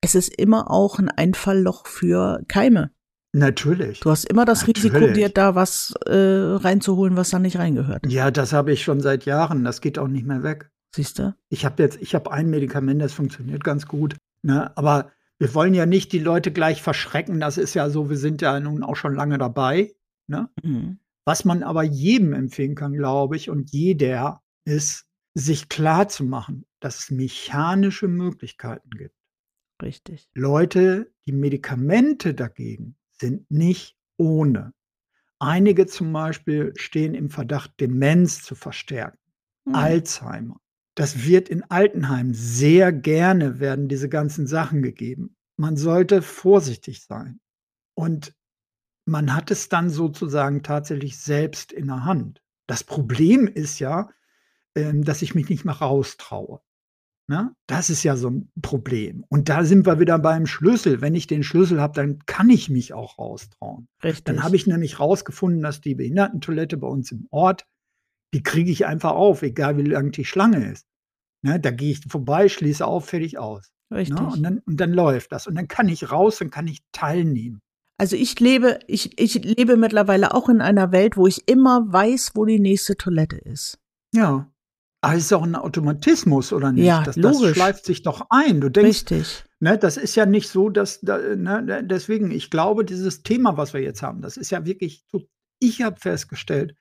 es 0.00 0.14
ist 0.14 0.34
immer 0.34 0.70
auch 0.70 0.98
ein 0.98 1.10
Einfallloch 1.10 1.86
für 1.86 2.40
Keime. 2.48 2.92
natürlich. 3.32 4.00
Du 4.00 4.10
hast 4.10 4.24
immer 4.24 4.46
das 4.46 4.66
Risiko, 4.66 4.94
Natürlich. 4.94 5.16
dir 5.16 5.28
da 5.28 5.54
was 5.54 5.92
äh, 6.06 6.14
reinzuholen, 6.14 7.14
was 7.14 7.28
da 7.28 7.38
nicht 7.38 7.58
reingehört. 7.58 8.10
Ja, 8.10 8.30
das 8.30 8.54
habe 8.54 8.72
ich 8.72 8.82
schon 8.82 9.00
seit 9.00 9.26
Jahren. 9.26 9.64
Das 9.64 9.82
geht 9.82 9.98
auch 9.98 10.08
nicht 10.08 10.24
mehr 10.24 10.42
weg. 10.42 10.70
Siehst 10.96 11.18
du? 11.18 11.34
Ich 11.50 11.66
habe 11.66 11.82
jetzt, 11.82 12.00
ich 12.00 12.14
habe 12.14 12.32
ein 12.32 12.48
Medikament, 12.48 13.02
das 13.02 13.12
funktioniert 13.12 13.62
ganz 13.64 13.86
gut. 13.86 14.16
Ne? 14.40 14.74
Aber 14.78 15.10
wir 15.38 15.54
wollen 15.54 15.74
ja 15.74 15.84
nicht 15.84 16.10
die 16.12 16.20
Leute 16.20 16.52
gleich 16.52 16.80
verschrecken. 16.80 17.38
Das 17.38 17.58
ist 17.58 17.74
ja 17.74 17.90
so, 17.90 18.08
wir 18.08 18.16
sind 18.16 18.40
ja 18.40 18.58
nun 18.60 18.82
auch 18.82 18.96
schon 18.96 19.14
lange 19.14 19.36
dabei. 19.36 19.92
Ne? 20.26 20.48
Mhm. 20.62 21.00
Was 21.26 21.44
man 21.44 21.62
aber 21.62 21.82
jedem 21.82 22.32
empfehlen 22.32 22.74
kann, 22.74 22.92
glaube 22.94 23.36
ich, 23.36 23.50
und 23.50 23.72
jeder, 23.72 24.42
ist, 24.66 25.06
sich 25.36 25.68
klar 25.68 26.08
zu 26.08 26.24
machen, 26.24 26.64
dass 26.80 26.98
es 27.00 27.10
mechanische 27.10 28.08
Möglichkeiten 28.08 28.90
gibt. 28.90 29.14
Richtig. 29.82 30.28
Leute, 30.34 31.12
die 31.26 31.32
Medikamente 31.32 32.34
dagegen 32.34 32.96
sind 33.10 33.50
nicht 33.50 33.96
ohne. 34.16 34.72
Einige 35.40 35.86
zum 35.86 36.12
Beispiel 36.12 36.72
stehen 36.76 37.14
im 37.14 37.30
Verdacht, 37.30 37.72
Demenz 37.80 38.42
zu 38.42 38.54
verstärken, 38.54 39.18
Mhm. 39.66 39.74
Alzheimer. 39.74 40.60
Das 40.96 41.24
wird 41.26 41.48
in 41.48 41.64
Altenheimen 41.64 42.34
sehr 42.34 42.92
gerne, 42.92 43.58
werden 43.58 43.88
diese 43.88 44.08
ganzen 44.08 44.46
Sachen 44.46 44.82
gegeben. 44.82 45.36
Man 45.58 45.76
sollte 45.76 46.22
vorsichtig 46.22 47.02
sein. 47.04 47.40
Und 47.96 48.34
man 49.06 49.34
hat 49.34 49.50
es 49.50 49.68
dann 49.68 49.90
sozusagen 49.90 50.62
tatsächlich 50.62 51.18
selbst 51.18 51.72
in 51.72 51.86
der 51.88 52.04
Hand. 52.04 52.42
Das 52.66 52.84
Problem 52.84 53.46
ist 53.46 53.78
ja, 53.78 54.10
ähm, 54.74 55.04
dass 55.04 55.22
ich 55.22 55.34
mich 55.34 55.48
nicht 55.48 55.64
mehr 55.64 55.74
raustraue. 55.74 56.60
Ne? 57.26 57.54
Das 57.66 57.88
ist 57.88 58.02
ja 58.02 58.16
so 58.16 58.28
ein 58.28 58.52
Problem. 58.60 59.24
Und 59.28 59.48
da 59.48 59.64
sind 59.64 59.86
wir 59.86 59.98
wieder 59.98 60.18
beim 60.18 60.46
Schlüssel. 60.46 61.00
Wenn 61.00 61.14
ich 61.14 61.26
den 61.26 61.42
Schlüssel 61.42 61.80
habe, 61.80 61.94
dann 61.94 62.18
kann 62.26 62.50
ich 62.50 62.68
mich 62.68 62.92
auch 62.92 63.18
raustrauen. 63.18 63.88
Richtig. 64.02 64.24
Dann 64.24 64.42
habe 64.42 64.56
ich 64.56 64.66
nämlich 64.66 65.00
rausgefunden, 65.00 65.62
dass 65.62 65.80
die 65.80 65.94
Behindertentoilette 65.94 66.76
bei 66.76 66.86
uns 66.86 67.12
im 67.12 67.26
Ort, 67.30 67.66
die 68.34 68.42
kriege 68.42 68.70
ich 68.70 68.84
einfach 68.84 69.12
auf, 69.12 69.42
egal 69.42 69.78
wie 69.78 69.82
lang 69.82 70.10
die 70.10 70.26
Schlange 70.26 70.70
ist. 70.70 70.86
Ne? 71.42 71.58
Da 71.60 71.70
gehe 71.70 71.92
ich 71.92 72.00
vorbei, 72.06 72.48
schließe 72.48 72.86
auf, 72.86 73.06
fertig 73.06 73.38
aus. 73.38 73.72
Richtig. 73.90 74.18
Ne? 74.18 74.26
Und, 74.26 74.42
dann, 74.42 74.58
und 74.58 74.80
dann 74.80 74.92
läuft 74.92 75.32
das. 75.32 75.46
Und 75.46 75.54
dann 75.54 75.68
kann 75.68 75.88
ich 75.88 76.10
raus 76.10 76.42
und 76.42 76.50
kann 76.50 76.66
ich 76.66 76.82
teilnehmen. 76.92 77.62
Also 77.96 78.16
ich 78.16 78.38
lebe, 78.40 78.80
ich, 78.88 79.18
ich 79.20 79.34
lebe 79.34 79.76
mittlerweile 79.76 80.34
auch 80.34 80.48
in 80.48 80.60
einer 80.60 80.90
Welt, 80.90 81.16
wo 81.16 81.26
ich 81.26 81.48
immer 81.48 81.84
weiß, 81.92 82.32
wo 82.34 82.44
die 82.44 82.58
nächste 82.58 82.96
Toilette 82.96 83.36
ist. 83.36 83.78
Ja. 84.12 84.50
Aber 85.00 85.14
es 85.14 85.24
ist 85.24 85.32
auch 85.34 85.42
ein 85.42 85.54
Automatismus, 85.54 86.52
oder 86.52 86.72
nicht? 86.72 86.86
Ja, 86.86 87.02
das, 87.02 87.16
das 87.16 87.36
logisch. 87.36 87.54
schleift 87.56 87.84
sich 87.84 88.02
doch 88.02 88.26
ein. 88.30 88.60
Du 88.60 88.70
denkst, 88.70 88.88
Richtig. 88.88 89.44
Ne, 89.60 89.78
das 89.78 89.96
ist 89.96 90.14
ja 90.14 90.24
nicht 90.26 90.48
so, 90.48 90.70
dass, 90.70 91.00
da, 91.02 91.18
ne, 91.18 91.84
deswegen, 91.84 92.30
ich 92.30 92.50
glaube, 92.50 92.84
dieses 92.84 93.22
Thema, 93.22 93.56
was 93.56 93.74
wir 93.74 93.82
jetzt 93.82 94.02
haben, 94.02 94.22
das 94.22 94.36
ist 94.36 94.50
ja 94.50 94.64
wirklich, 94.64 95.04
ich 95.58 95.82
habe 95.82 96.00
festgestellt, 96.00 96.74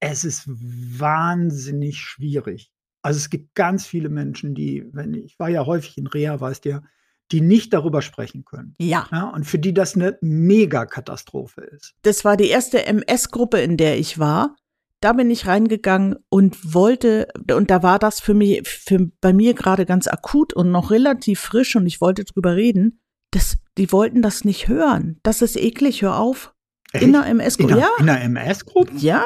es 0.00 0.24
ist 0.24 0.44
wahnsinnig 0.46 1.98
schwierig. 1.98 2.72
Also 3.02 3.18
es 3.18 3.30
gibt 3.30 3.54
ganz 3.54 3.86
viele 3.86 4.08
Menschen, 4.08 4.54
die, 4.54 4.84
wenn 4.92 5.14
ich 5.14 5.38
war 5.38 5.48
ja 5.48 5.64
häufig 5.64 5.96
in 5.96 6.06
Reha, 6.06 6.40
weißt 6.40 6.64
du 6.64 6.68
ja, 6.70 6.82
die 7.32 7.40
nicht 7.40 7.72
darüber 7.72 8.02
sprechen 8.02 8.44
können. 8.44 8.74
Ja. 8.78 9.08
Ja, 9.10 9.28
und 9.30 9.44
für 9.44 9.58
die 9.58 9.74
das 9.74 9.94
eine 9.96 10.16
Megakatastrophe 10.20 11.62
ist. 11.62 11.94
Das 12.02 12.24
war 12.24 12.36
die 12.36 12.48
erste 12.48 12.86
MS-Gruppe, 12.86 13.58
in 13.60 13.76
der 13.76 13.98
ich 13.98 14.18
war. 14.18 14.54
Da 15.00 15.12
bin 15.12 15.30
ich 15.30 15.46
reingegangen 15.46 16.16
und 16.30 16.74
wollte, 16.74 17.28
und 17.52 17.70
da 17.70 17.82
war 17.82 17.98
das 17.98 18.20
für 18.20 18.34
mich, 18.34 18.66
für, 18.66 19.10
bei 19.20 19.32
mir 19.32 19.54
gerade 19.54 19.84
ganz 19.86 20.06
akut 20.08 20.54
und 20.54 20.70
noch 20.70 20.90
relativ 20.90 21.40
frisch 21.40 21.76
und 21.76 21.86
ich 21.86 22.00
wollte 22.00 22.24
drüber 22.24 22.56
reden. 22.56 23.00
Das, 23.30 23.58
die 23.76 23.92
wollten 23.92 24.22
das 24.22 24.44
nicht 24.44 24.68
hören. 24.68 25.20
Das 25.22 25.42
ist 25.42 25.56
eklig, 25.56 26.02
hör 26.02 26.18
auf. 26.18 26.54
In 26.92 27.12
der 27.12 27.26
In 27.26 27.40
MS-Gruppe. 27.40 27.74
der, 27.74 27.82
Ja, 27.82 27.88
in 27.98 28.06
der 28.06 28.22
MS-Gruppe? 28.22 28.92
ja. 28.96 29.24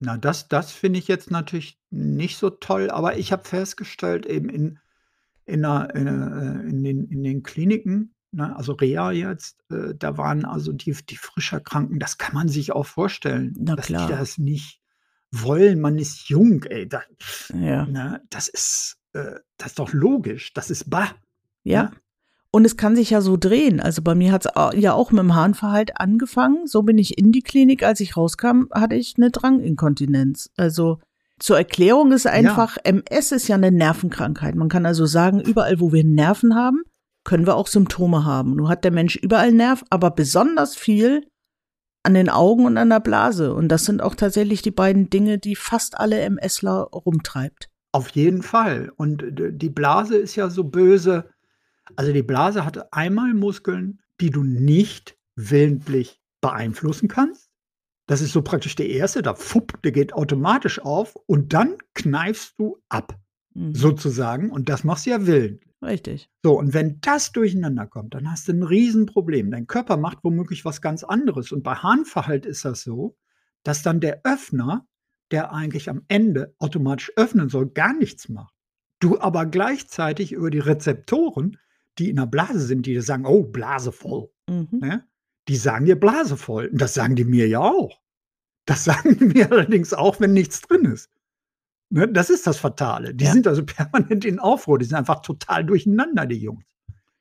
Na, 0.00 0.18
das, 0.18 0.48
das 0.48 0.70
finde 0.70 0.98
ich 0.98 1.08
jetzt 1.08 1.30
natürlich 1.30 1.78
nicht 1.90 2.36
so 2.36 2.50
toll, 2.50 2.90
aber 2.90 3.16
ich 3.16 3.32
habe 3.32 3.44
festgestellt, 3.44 4.26
eben 4.26 4.48
in, 4.50 4.78
in, 5.46 5.62
der, 5.62 5.94
in, 5.94 6.06
äh, 6.06 6.68
in, 6.70 6.82
den, 6.82 7.04
in 7.08 7.22
den 7.22 7.42
Kliniken, 7.42 8.14
ne, 8.32 8.56
also 8.56 8.72
Reha 8.72 9.12
jetzt, 9.12 9.58
äh, 9.70 9.94
da 9.98 10.16
waren 10.18 10.44
also 10.44 10.72
die, 10.72 10.96
die 11.08 11.16
frisch 11.16 11.52
Erkrankten, 11.52 11.98
das 11.98 12.18
kann 12.18 12.34
man 12.34 12.48
sich 12.48 12.72
auch 12.72 12.86
vorstellen, 12.86 13.54
Na 13.58 13.76
dass 13.76 13.86
klar. 13.86 14.06
die 14.06 14.12
das 14.12 14.38
nicht 14.38 14.80
wollen. 15.30 15.80
Man 15.80 15.98
ist 15.98 16.28
jung, 16.28 16.62
ey. 16.64 16.88
Da, 16.88 17.02
Ja. 17.52 17.86
ne, 17.86 18.22
das, 18.30 18.48
ist, 18.48 18.98
äh, 19.12 19.36
das 19.58 19.68
ist 19.68 19.78
doch 19.78 19.92
logisch. 19.92 20.52
Das 20.54 20.70
ist 20.70 20.88
bah. 20.90 21.08
Ja. 21.64 21.84
Ne? 21.84 21.90
Und 22.50 22.64
es 22.64 22.76
kann 22.76 22.94
sich 22.94 23.10
ja 23.10 23.20
so 23.20 23.36
drehen. 23.36 23.80
Also 23.80 24.00
bei 24.00 24.14
mir 24.14 24.30
hat 24.30 24.46
es 24.46 24.52
ja 24.80 24.92
auch 24.92 25.10
mit 25.10 25.18
dem 25.18 25.34
Harnverhalt 25.34 26.00
angefangen. 26.00 26.68
So 26.68 26.84
bin 26.84 26.98
ich 26.98 27.18
in 27.18 27.32
die 27.32 27.42
Klinik. 27.42 27.82
Als 27.82 27.98
ich 27.98 28.16
rauskam, 28.16 28.66
hatte 28.72 28.94
ich 28.94 29.14
eine 29.16 29.32
Dranginkontinenz. 29.32 30.50
Also 30.56 31.00
zur 31.40 31.58
Erklärung 31.58 32.12
ist 32.12 32.26
einfach, 32.26 32.76
MS 32.84 33.32
ist 33.32 33.48
ja 33.48 33.56
eine 33.56 33.72
Nervenkrankheit. 33.72 34.54
Man 34.54 34.68
kann 34.68 34.86
also 34.86 35.06
sagen, 35.06 35.40
überall, 35.40 35.80
wo 35.80 35.92
wir 35.92 36.04
Nerven 36.04 36.54
haben, 36.54 36.82
können 37.24 37.46
wir 37.46 37.56
auch 37.56 37.66
Symptome 37.66 38.24
haben. 38.24 38.54
Nur 38.54 38.68
hat 38.68 38.84
der 38.84 38.92
Mensch 38.92 39.16
überall 39.16 39.52
Nerv, 39.52 39.82
aber 39.90 40.10
besonders 40.10 40.76
viel 40.76 41.26
an 42.02 42.14
den 42.14 42.28
Augen 42.28 42.66
und 42.66 42.76
an 42.76 42.90
der 42.90 43.00
Blase. 43.00 43.54
Und 43.54 43.68
das 43.68 43.84
sind 43.84 44.02
auch 44.02 44.14
tatsächlich 44.14 44.62
die 44.62 44.70
beiden 44.70 45.10
Dinge, 45.10 45.38
die 45.38 45.56
fast 45.56 45.98
alle 45.98 46.20
MSler 46.20 46.88
rumtreibt. 46.92 47.70
Auf 47.92 48.10
jeden 48.10 48.42
Fall. 48.42 48.92
Und 48.96 49.24
die 49.26 49.70
Blase 49.70 50.16
ist 50.16 50.36
ja 50.36 50.50
so 50.50 50.64
böse, 50.64 51.30
Also 51.96 52.12
die 52.12 52.22
Blase 52.22 52.64
hatte 52.64 52.92
einmal 52.92 53.34
Muskeln, 53.34 54.00
die 54.20 54.30
du 54.30 54.42
nicht 54.42 55.16
willentlich 55.36 56.20
beeinflussen 56.40 57.08
kannst. 57.08 57.43
Das 58.06 58.20
ist 58.20 58.32
so 58.32 58.42
praktisch 58.42 58.74
der 58.76 58.88
erste, 58.88 59.22
da 59.22 59.34
fupp, 59.34 59.80
der 59.82 59.92
geht 59.92 60.12
automatisch 60.12 60.78
auf 60.80 61.14
und 61.26 61.52
dann 61.54 61.76
kneifst 61.94 62.54
du 62.58 62.78
ab, 62.88 63.18
Mhm. 63.54 63.74
sozusagen. 63.74 64.50
Und 64.50 64.68
das 64.68 64.84
machst 64.84 65.06
du 65.06 65.10
ja 65.10 65.26
willentlich. 65.26 65.70
Richtig. 65.82 66.28
So, 66.42 66.58
und 66.58 66.74
wenn 66.74 67.00
das 67.02 67.32
durcheinander 67.32 67.86
kommt, 67.86 68.14
dann 68.14 68.30
hast 68.30 68.48
du 68.48 68.52
ein 68.52 68.62
Riesenproblem. 68.62 69.50
Dein 69.50 69.66
Körper 69.66 69.96
macht 69.96 70.18
womöglich 70.22 70.64
was 70.64 70.80
ganz 70.80 71.04
anderes. 71.04 71.52
Und 71.52 71.62
bei 71.62 71.74
Harnverhalt 71.74 72.46
ist 72.46 72.64
das 72.64 72.82
so, 72.82 73.16
dass 73.64 73.82
dann 73.82 74.00
der 74.00 74.20
Öffner, 74.24 74.86
der 75.30 75.52
eigentlich 75.52 75.88
am 75.90 76.02
Ende 76.08 76.54
automatisch 76.58 77.12
öffnen 77.16 77.48
soll, 77.48 77.68
gar 77.70 77.94
nichts 77.94 78.28
macht. 78.28 78.54
Du 79.00 79.20
aber 79.20 79.46
gleichzeitig 79.46 80.32
über 80.32 80.50
die 80.50 80.58
Rezeptoren, 80.58 81.58
die 81.98 82.10
in 82.10 82.16
der 82.16 82.26
Blase 82.26 82.60
sind, 82.60 82.86
die 82.86 82.92
dir 82.94 83.02
sagen, 83.02 83.24
oh, 83.26 83.44
Blase 83.44 83.92
voll, 83.92 84.30
Mhm. 84.48 84.68
ne? 84.80 85.04
Die 85.48 85.56
sagen 85.56 85.86
dir 85.86 85.98
Blase 85.98 86.36
voll. 86.36 86.66
Und 86.66 86.80
das 86.80 86.94
sagen 86.94 87.16
die 87.16 87.24
mir 87.24 87.48
ja 87.48 87.60
auch. 87.60 88.00
Das 88.66 88.84
sagen 88.84 89.18
die 89.18 89.24
mir 89.26 89.50
allerdings 89.50 89.92
auch, 89.92 90.20
wenn 90.20 90.32
nichts 90.32 90.62
drin 90.62 90.84
ist. 90.86 91.10
Ne? 91.90 92.08
Das 92.08 92.30
ist 92.30 92.46
das 92.46 92.58
Fatale. 92.58 93.14
Die 93.14 93.24
Ja. 93.24 93.32
sind 93.32 93.46
also 93.46 93.64
permanent 93.66 94.24
in 94.24 94.38
Aufruhr. 94.38 94.78
Die 94.78 94.84
sind 94.84 94.96
einfach 94.96 95.22
total 95.22 95.64
durcheinander, 95.64 96.26
die 96.26 96.38
Jungs, 96.38 96.64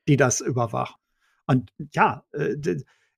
die 0.07 0.17
das 0.17 0.41
überwachen. 0.41 0.95
Und 1.45 1.73
ja, 1.91 2.25
äh, 2.31 2.55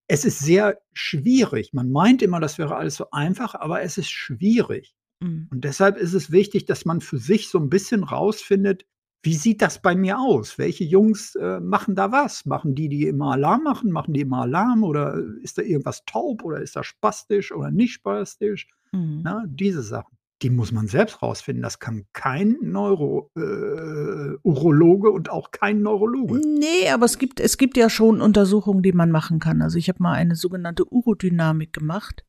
es 0.07 0.25
ist 0.25 0.39
sehr 0.39 0.81
schwierig. 0.93 1.73
Man 1.73 1.91
meint 1.91 2.21
immer, 2.21 2.39
das 2.39 2.57
wäre 2.57 2.75
alles 2.75 2.95
so 2.95 3.09
einfach, 3.11 3.55
aber 3.55 3.81
es 3.81 3.97
ist 3.97 4.09
schwierig. 4.09 4.95
Mhm. 5.19 5.47
Und 5.51 5.63
deshalb 5.63 5.97
ist 5.97 6.13
es 6.13 6.31
wichtig, 6.31 6.65
dass 6.65 6.85
man 6.85 7.01
für 7.01 7.17
sich 7.17 7.49
so 7.49 7.59
ein 7.59 7.69
bisschen 7.69 8.03
rausfindet, 8.03 8.85
wie 9.25 9.33
sieht 9.33 9.63
das 9.63 9.81
bei 9.81 9.95
mir 9.95 10.19
aus? 10.19 10.59
Welche 10.59 10.83
Jungs 10.83 11.33
äh, 11.35 11.59
machen 11.59 11.95
da 11.95 12.11
was? 12.11 12.45
Machen 12.45 12.75
die, 12.75 12.89
die 12.89 13.07
immer 13.07 13.31
Alarm 13.31 13.63
machen? 13.63 13.91
Machen 13.91 14.13
die 14.13 14.21
immer 14.21 14.41
Alarm? 14.41 14.83
Oder 14.83 15.19
ist 15.41 15.57
da 15.57 15.63
irgendwas 15.63 16.05
taub? 16.05 16.43
Oder 16.43 16.61
ist 16.61 16.75
das 16.75 16.85
spastisch 16.85 17.51
oder 17.51 17.71
nicht 17.71 17.93
spastisch? 17.93 18.67
Mhm. 18.91 19.21
Na, 19.23 19.43
diese 19.47 19.81
Sachen. 19.81 20.15
Die 20.43 20.51
muss 20.51 20.71
man 20.71 20.87
selbst 20.87 21.23
rausfinden. 21.23 21.63
Das 21.63 21.79
kann 21.79 22.05
kein 22.13 22.57
Neuro, 22.61 23.31
äh, 23.35 24.37
Urologe 24.43 25.09
und 25.09 25.31
auch 25.31 25.49
kein 25.49 25.81
Neurologe. 25.81 26.39
Nee, 26.45 26.89
aber 26.89 27.05
es 27.05 27.17
gibt, 27.17 27.39
es 27.39 27.57
gibt 27.57 27.77
ja 27.77 27.89
schon 27.89 28.21
Untersuchungen, 28.21 28.83
die 28.83 28.91
man 28.91 29.09
machen 29.09 29.39
kann. 29.39 29.63
Also 29.63 29.79
ich 29.79 29.89
habe 29.89 30.03
mal 30.03 30.13
eine 30.13 30.35
sogenannte 30.35 30.85
Urodynamik 30.85 31.73
gemacht. 31.73 32.23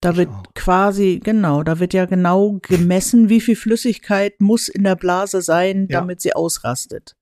Da 0.00 0.16
wird 0.16 0.28
quasi, 0.54 1.20
genau, 1.24 1.62
da 1.62 1.78
wird 1.80 1.94
ja 1.94 2.04
genau 2.04 2.58
gemessen, 2.62 3.28
wie 3.28 3.40
viel 3.40 3.56
Flüssigkeit 3.56 4.40
muss 4.40 4.68
in 4.68 4.84
der 4.84 4.94
Blase 4.96 5.40
sein, 5.42 5.88
Ja. 5.90 6.00
damit 6.00 6.20
sie 6.20 6.34
ausrastet. 6.34 7.14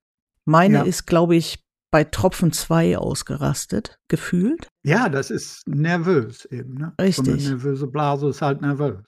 Meine 0.44 0.78
Ja. 0.78 0.82
ist, 0.84 1.06
glaube 1.06 1.36
ich, 1.36 1.60
bei 1.90 2.02
Tropfen 2.04 2.52
2 2.52 2.98
ausgerastet, 2.98 3.96
gefühlt. 4.08 4.66
Ja, 4.82 5.08
das 5.08 5.30
ist 5.30 5.62
nervös 5.68 6.44
eben. 6.46 6.74
Ne? 6.74 6.92
So 6.98 7.02
eine 7.02 7.08
Richtig. 7.08 7.48
nervöse 7.48 7.86
Blase 7.86 8.28
ist 8.28 8.42
halt 8.42 8.60
nervös. 8.60 8.98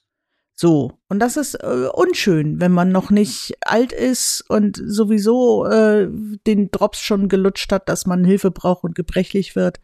So, 0.55 0.93
und 1.11 1.19
das 1.19 1.37
ist 1.37 1.55
äh, 1.57 1.89
unschön, 1.93 2.61
wenn 2.61 2.73
man 2.73 2.91
noch 2.91 3.11
nicht 3.11 3.55
alt 3.61 3.93
ist 3.93 4.43
und 4.49 4.81
sowieso 4.83 5.67
äh, 5.67 6.09
den 6.47 6.71
Drops 6.71 7.01
schon 7.01 7.29
gelutscht 7.29 7.71
hat, 7.73 7.89
dass 7.91 8.07
man 8.07 8.25
Hilfe 8.25 8.51
braucht 8.53 8.85
und 8.85 8.95
gebrechlich 8.95 9.55
wird. 9.57 9.81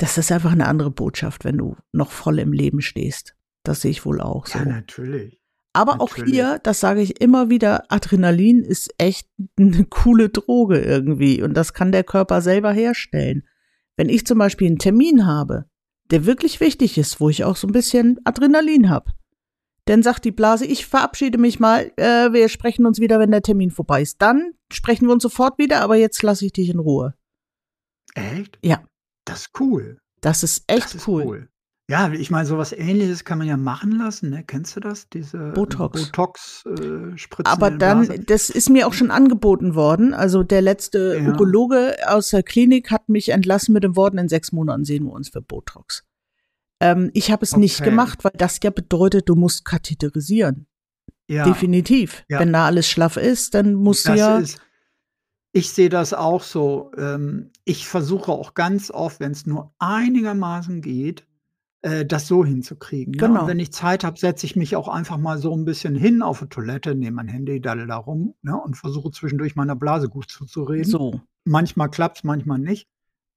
Das 0.00 0.16
ist 0.16 0.32
einfach 0.32 0.52
eine 0.52 0.66
andere 0.66 0.90
Botschaft, 0.90 1.44
wenn 1.44 1.58
du 1.58 1.76
noch 1.92 2.10
voll 2.10 2.38
im 2.38 2.54
Leben 2.54 2.80
stehst. 2.80 3.36
Das 3.64 3.82
sehe 3.82 3.90
ich 3.90 4.06
wohl 4.06 4.22
auch 4.22 4.46
so. 4.46 4.58
Ja, 4.58 4.64
natürlich. 4.64 5.42
Aber 5.74 6.00
auch 6.00 6.16
natürlich. 6.16 6.32
hier, 6.32 6.58
das 6.62 6.80
sage 6.80 7.02
ich 7.02 7.20
immer 7.20 7.50
wieder, 7.50 7.84
Adrenalin 7.92 8.62
ist 8.62 8.94
echt 8.96 9.28
eine 9.58 9.84
coole 9.84 10.30
Droge 10.30 10.80
irgendwie 10.80 11.42
und 11.42 11.52
das 11.52 11.74
kann 11.74 11.92
der 11.92 12.02
Körper 12.02 12.40
selber 12.40 12.72
herstellen. 12.72 13.46
Wenn 13.98 14.08
ich 14.08 14.26
zum 14.26 14.38
Beispiel 14.38 14.68
einen 14.68 14.78
Termin 14.78 15.26
habe, 15.26 15.66
der 16.10 16.24
wirklich 16.24 16.60
wichtig 16.60 16.96
ist, 16.96 17.20
wo 17.20 17.28
ich 17.28 17.44
auch 17.44 17.56
so 17.56 17.68
ein 17.68 17.72
bisschen 17.72 18.18
Adrenalin 18.24 18.88
habe, 18.88 19.12
dann 19.84 20.02
sagt 20.02 20.24
die 20.24 20.32
Blase, 20.32 20.64
ich 20.64 20.86
verabschiede 20.86 21.36
mich 21.36 21.60
mal, 21.60 21.92
äh, 21.96 22.32
wir 22.32 22.48
sprechen 22.48 22.86
uns 22.86 23.00
wieder, 23.00 23.18
wenn 23.18 23.32
der 23.32 23.42
Termin 23.42 23.70
vorbei 23.70 24.00
ist. 24.00 24.22
Dann 24.22 24.54
sprechen 24.72 25.06
wir 25.06 25.12
uns 25.12 25.22
sofort 25.22 25.58
wieder, 25.58 25.82
aber 25.82 25.96
jetzt 25.96 26.22
lasse 26.22 26.46
ich 26.46 26.52
dich 26.52 26.70
in 26.70 26.78
Ruhe. 26.78 27.14
Echt? 28.14 28.58
Ja. 28.64 28.82
Das 29.24 29.40
ist 29.42 29.50
cool. 29.60 29.98
Das 30.20 30.42
ist 30.42 30.64
echt 30.66 30.84
das 30.86 30.94
ist 30.96 31.08
cool. 31.08 31.48
Ja, 31.88 32.12
ich 32.12 32.30
meine, 32.30 32.46
sowas 32.46 32.72
ähnliches 32.72 33.24
kann 33.24 33.38
man 33.38 33.48
ja 33.48 33.56
machen 33.56 33.90
lassen, 33.98 34.30
ne? 34.30 34.44
Kennst 34.46 34.76
du 34.76 34.80
das? 34.80 35.08
Diese 35.08 35.50
Botox. 35.50 36.04
Botox 36.04 36.64
äh, 36.66 37.18
Spritzen 37.18 37.52
Aber 37.52 37.72
dann, 37.72 38.24
das 38.26 38.48
ist 38.48 38.70
mir 38.70 38.86
auch 38.86 38.92
schon 38.92 39.10
angeboten 39.10 39.74
worden. 39.74 40.14
Also 40.14 40.44
der 40.44 40.62
letzte 40.62 41.18
Ja. 41.20 41.28
Urologe 41.32 41.96
aus 42.06 42.28
der 42.30 42.44
Klinik 42.44 42.92
hat 42.92 43.08
mich 43.08 43.30
entlassen 43.30 43.72
mit 43.72 43.82
den 43.82 43.96
Worten, 43.96 44.18
in 44.18 44.28
sechs 44.28 44.52
Monaten 44.52 44.84
sehen 44.84 45.04
wir 45.04 45.12
uns 45.12 45.30
für 45.30 45.42
Botox. 45.42 46.04
Ähm, 46.78 47.10
ich 47.12 47.32
habe 47.32 47.42
es 47.42 47.56
nicht 47.56 47.80
Okay. 47.80 47.90
gemacht, 47.90 48.22
weil 48.22 48.32
das 48.36 48.60
ja 48.62 48.70
bedeutet, 48.70 49.28
du 49.28 49.34
musst 49.34 49.64
katheterisieren. 49.64 50.68
ja, 51.28 51.44
Definitiv. 51.44 52.24
Ja. 52.28 52.38
Wenn 52.38 52.52
da 52.52 52.66
alles 52.66 52.88
schlaff 52.88 53.16
ist, 53.16 53.54
dann 53.54 53.74
musst 53.74 54.06
du 54.06 54.10
das 54.10 54.18
ja. 54.18 54.38
ist, 54.38 54.60
ich 55.52 55.70
sehe 55.70 55.88
das 55.88 56.14
auch 56.14 56.42
so. 56.42 56.92
Ähm, 56.96 57.50
ich 57.64 57.86
versuche 57.86 58.32
auch 58.32 58.54
ganz 58.54 58.90
oft, 58.90 59.20
wenn 59.20 59.32
es 59.32 59.46
nur 59.46 59.74
einigermaßen 59.78 60.80
geht, 60.80 61.26
äh, 61.82 62.04
das 62.04 62.26
so 62.26 62.44
hinzukriegen. 62.44 63.12
Ne? 63.12 63.18
Genau. 63.18 63.42
Und 63.42 63.48
wenn 63.48 63.58
ich 63.58 63.72
Zeit 63.72 64.04
habe, 64.04 64.18
setze 64.18 64.46
ich 64.46 64.54
mich 64.54 64.76
auch 64.76 64.88
einfach 64.88 65.18
mal 65.18 65.38
so 65.38 65.56
ein 65.56 65.64
bisschen 65.64 65.94
hin 65.94 66.22
auf 66.22 66.40
die 66.40 66.46
Toilette, 66.48 66.94
nehme 66.94 67.16
mein 67.16 67.28
Handy, 67.28 67.60
daddel 67.60 67.86
da 67.86 67.96
rum 67.96 68.34
ne? 68.42 68.60
und 68.60 68.76
versuche 68.76 69.10
zwischendurch 69.10 69.56
meiner 69.56 69.76
Blase 69.76 70.08
gut 70.08 70.30
zuzureden. 70.30 70.84
so. 70.84 71.20
Manchmal 71.44 71.90
klappt's, 71.90 72.22
manchmal 72.22 72.58
nicht. 72.58 72.86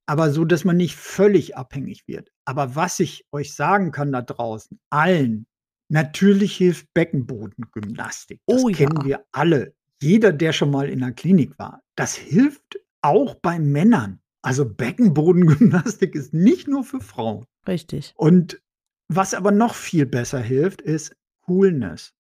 Aber 0.05 0.31
so, 0.31 0.43
dass 0.43 0.65
man 0.65 0.75
nicht 0.75 0.97
völlig 0.97 1.55
abhängig 1.55 2.07
wird. 2.07 2.29
Aber 2.43 2.75
was 2.75 2.99
ich 2.99 3.25
euch 3.31 3.53
sagen 3.53 3.91
kann 3.91 4.11
da 4.11 4.21
draußen, 4.21 4.77
allen, 4.89 5.47
natürlich 5.87 6.57
hilft 6.57 6.93
Beckenbodengymnastik. 6.93 8.41
Das 8.45 8.61
Oh 8.61 8.67
ja. 8.67 8.75
kennen 8.75 9.05
wir 9.05 9.23
alle. 9.31 9.73
Jeder, 10.01 10.33
der 10.33 10.51
schon 10.51 10.71
mal 10.71 10.89
in 10.89 10.99
der 10.99 11.13
Klinik 11.13 11.57
war. 11.57 11.82
Das 11.95 12.15
hilft 12.15 12.79
auch 13.01 13.35
bei 13.35 13.59
Männern. 13.59 14.19
Also 14.41 14.65
Beckenbodengymnastik 14.65 16.15
ist 16.15 16.33
nicht 16.33 16.67
nur 16.67 16.83
für 16.83 16.99
Frauen. 16.99 17.45
Richtig. 17.67 18.13
Und 18.15 18.61
was 19.07 19.33
aber 19.33 19.51
noch 19.51 19.75
viel 19.75 20.05
besser 20.05 20.39
hilft, 20.39 20.81
ist 20.81 21.15
Coolness. 21.41 22.13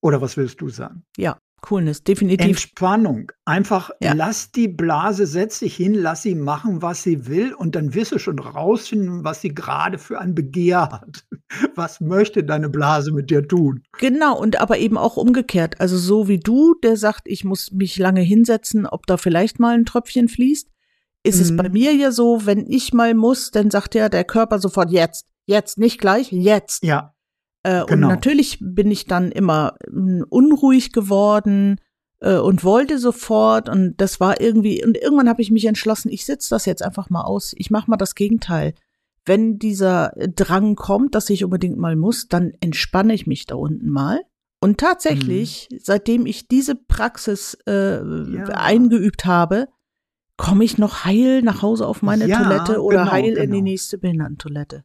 Oder 0.00 0.20
was 0.20 0.36
willst 0.36 0.60
du 0.60 0.68
sagen? 0.68 1.04
Ja, 1.16 1.38
Coolness, 1.64 2.04
definitiv. 2.04 2.46
Entspannung. 2.46 3.32
Einfach 3.46 3.90
Ja. 4.00 4.12
lass 4.12 4.52
die 4.52 4.68
Blase, 4.68 5.26
setz 5.26 5.60
dich 5.60 5.74
hin, 5.76 5.94
lass 5.94 6.20
sie 6.22 6.34
machen, 6.34 6.82
was 6.82 7.02
sie 7.02 7.26
will 7.26 7.54
und 7.54 7.74
dann 7.74 7.94
wirst 7.94 8.12
du 8.12 8.18
schon 8.18 8.38
rausfinden, 8.38 9.24
was 9.24 9.40
sie 9.40 9.48
gerade 9.54 9.96
für 9.96 10.18
ein 10.20 10.34
Begehr 10.34 10.82
hat. 10.92 11.24
Was 11.76 12.00
möchte 12.00 12.42
deine 12.44 12.68
Blase 12.68 13.12
mit 13.12 13.30
dir 13.30 13.46
tun? 13.46 13.82
Genau, 13.98 14.36
und 14.38 14.60
aber 14.60 14.78
eben 14.78 14.98
auch 14.98 15.16
umgekehrt. 15.16 15.80
Also 15.80 15.96
so 15.96 16.26
wie 16.28 16.38
du, 16.40 16.74
der 16.82 16.96
sagt, 16.96 17.22
ich 17.26 17.44
muss 17.44 17.70
mich 17.72 17.96
lange 17.96 18.20
hinsetzen, 18.22 18.86
ob 18.86 19.06
da 19.06 19.16
vielleicht 19.16 19.58
mal 19.60 19.74
ein 19.74 19.84
Tröpfchen 19.84 20.28
fließt, 20.28 20.68
ist 21.22 21.40
es 21.40 21.50
Mhm. 21.52 21.56
bei 21.56 21.68
mir 21.70 21.94
ja 21.94 22.10
so, 22.12 22.44
wenn 22.44 22.66
ich 22.68 22.92
mal 22.92 23.14
muss, 23.14 23.50
dann 23.52 23.70
sagt 23.70 23.94
ja 23.94 24.08
der 24.08 24.24
Körper 24.24 24.58
sofort 24.58 24.90
jetzt, 24.90 25.26
jetzt, 25.46 25.78
nicht 25.78 25.98
gleich, 26.00 26.30
jetzt. 26.32 26.82
Ja, 26.84 27.13
Äh, 27.64 27.84
genau. 27.86 27.92
Und 27.92 28.00
natürlich 28.00 28.58
bin 28.60 28.90
ich 28.90 29.06
dann 29.06 29.32
immer 29.32 29.74
mm, 29.90 30.22
unruhig 30.28 30.92
geworden 30.92 31.80
äh, 32.20 32.36
und 32.36 32.62
wollte 32.62 32.98
sofort 32.98 33.68
und 33.68 33.94
das 33.96 34.20
war 34.20 34.40
irgendwie, 34.40 34.84
und 34.84 34.96
irgendwann 34.96 35.28
habe 35.28 35.42
ich 35.42 35.50
mich 35.50 35.64
entschlossen, 35.64 36.10
ich 36.10 36.24
sitze 36.24 36.50
das 36.50 36.66
jetzt 36.66 36.82
einfach 36.82 37.10
mal 37.10 37.22
aus, 37.22 37.52
ich 37.56 37.70
mache 37.70 37.90
mal 37.90 37.96
das 37.96 38.14
Gegenteil. 38.14 38.74
Wenn 39.26 39.58
dieser 39.58 40.12
Drang 40.36 40.76
kommt, 40.76 41.14
dass 41.14 41.30
ich 41.30 41.42
unbedingt 41.44 41.78
mal 41.78 41.96
muss, 41.96 42.28
dann 42.28 42.52
entspanne 42.60 43.14
ich 43.14 43.26
mich 43.26 43.46
da 43.46 43.54
unten 43.56 43.88
mal. 43.88 44.20
Und 44.60 44.78
tatsächlich, 44.78 45.68
seitdem 45.82 46.26
ich 46.26 46.46
diese 46.48 46.74
Praxis 46.74 47.54
äh, 47.66 48.00
Mhm. 48.00 48.34
Ja. 48.34 48.44
eingeübt 48.54 49.24
habe, 49.26 49.68
komme 50.36 50.64
ich 50.64 50.78
noch 50.78 51.04
heil 51.04 51.42
nach 51.42 51.62
Hause 51.62 51.86
auf 51.86 52.02
meine 52.02 52.26
Ja, 52.26 52.42
Toilette 52.42 52.82
oder 52.82 53.00
genau, 53.00 53.12
heil 53.12 53.36
in 53.36 53.50
die 53.50 53.58
genau. 53.58 53.62
nächste 53.62 53.98
Behindertentoilette. 53.98 54.84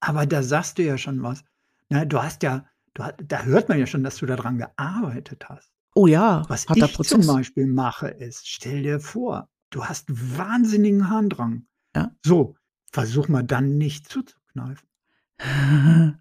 aber 0.00 0.26
da 0.26 0.42
sagst 0.42 0.78
du 0.78 0.82
ja 0.84 0.96
schon 0.98 1.22
was. 1.22 1.42
Na, 1.88 2.04
du 2.04 2.22
hast 2.22 2.42
ja, 2.42 2.64
du, 2.94 3.04
hast- 3.04 3.16
da 3.26 3.42
hört 3.44 3.68
man 3.68 3.78
ja 3.78 3.86
schon, 3.86 4.02
dass 4.04 4.16
du 4.16 4.26
daran 4.26 4.58
gearbeitet 4.58 5.48
hast. 5.48 5.70
Oh 5.94 6.06
ja, 6.06 6.44
Was 6.48 6.66
ich 6.74 6.94
Prozess. 6.94 7.08
zum 7.08 7.26
Beispiel 7.26 7.66
mache, 7.66 8.08
ist, 8.08 8.46
stell 8.48 8.82
dir 8.82 9.00
vor, 9.00 9.48
du 9.70 9.84
hast 9.84 10.06
wahnsinnigen 10.08 11.08
Harndrang. 11.08 11.66
Ja. 11.94 12.12
So, 12.24 12.56
versuch 12.92 13.28
mal 13.28 13.42
dann 13.42 13.78
nicht 13.78 14.08
zuzukneifen. 14.08 14.86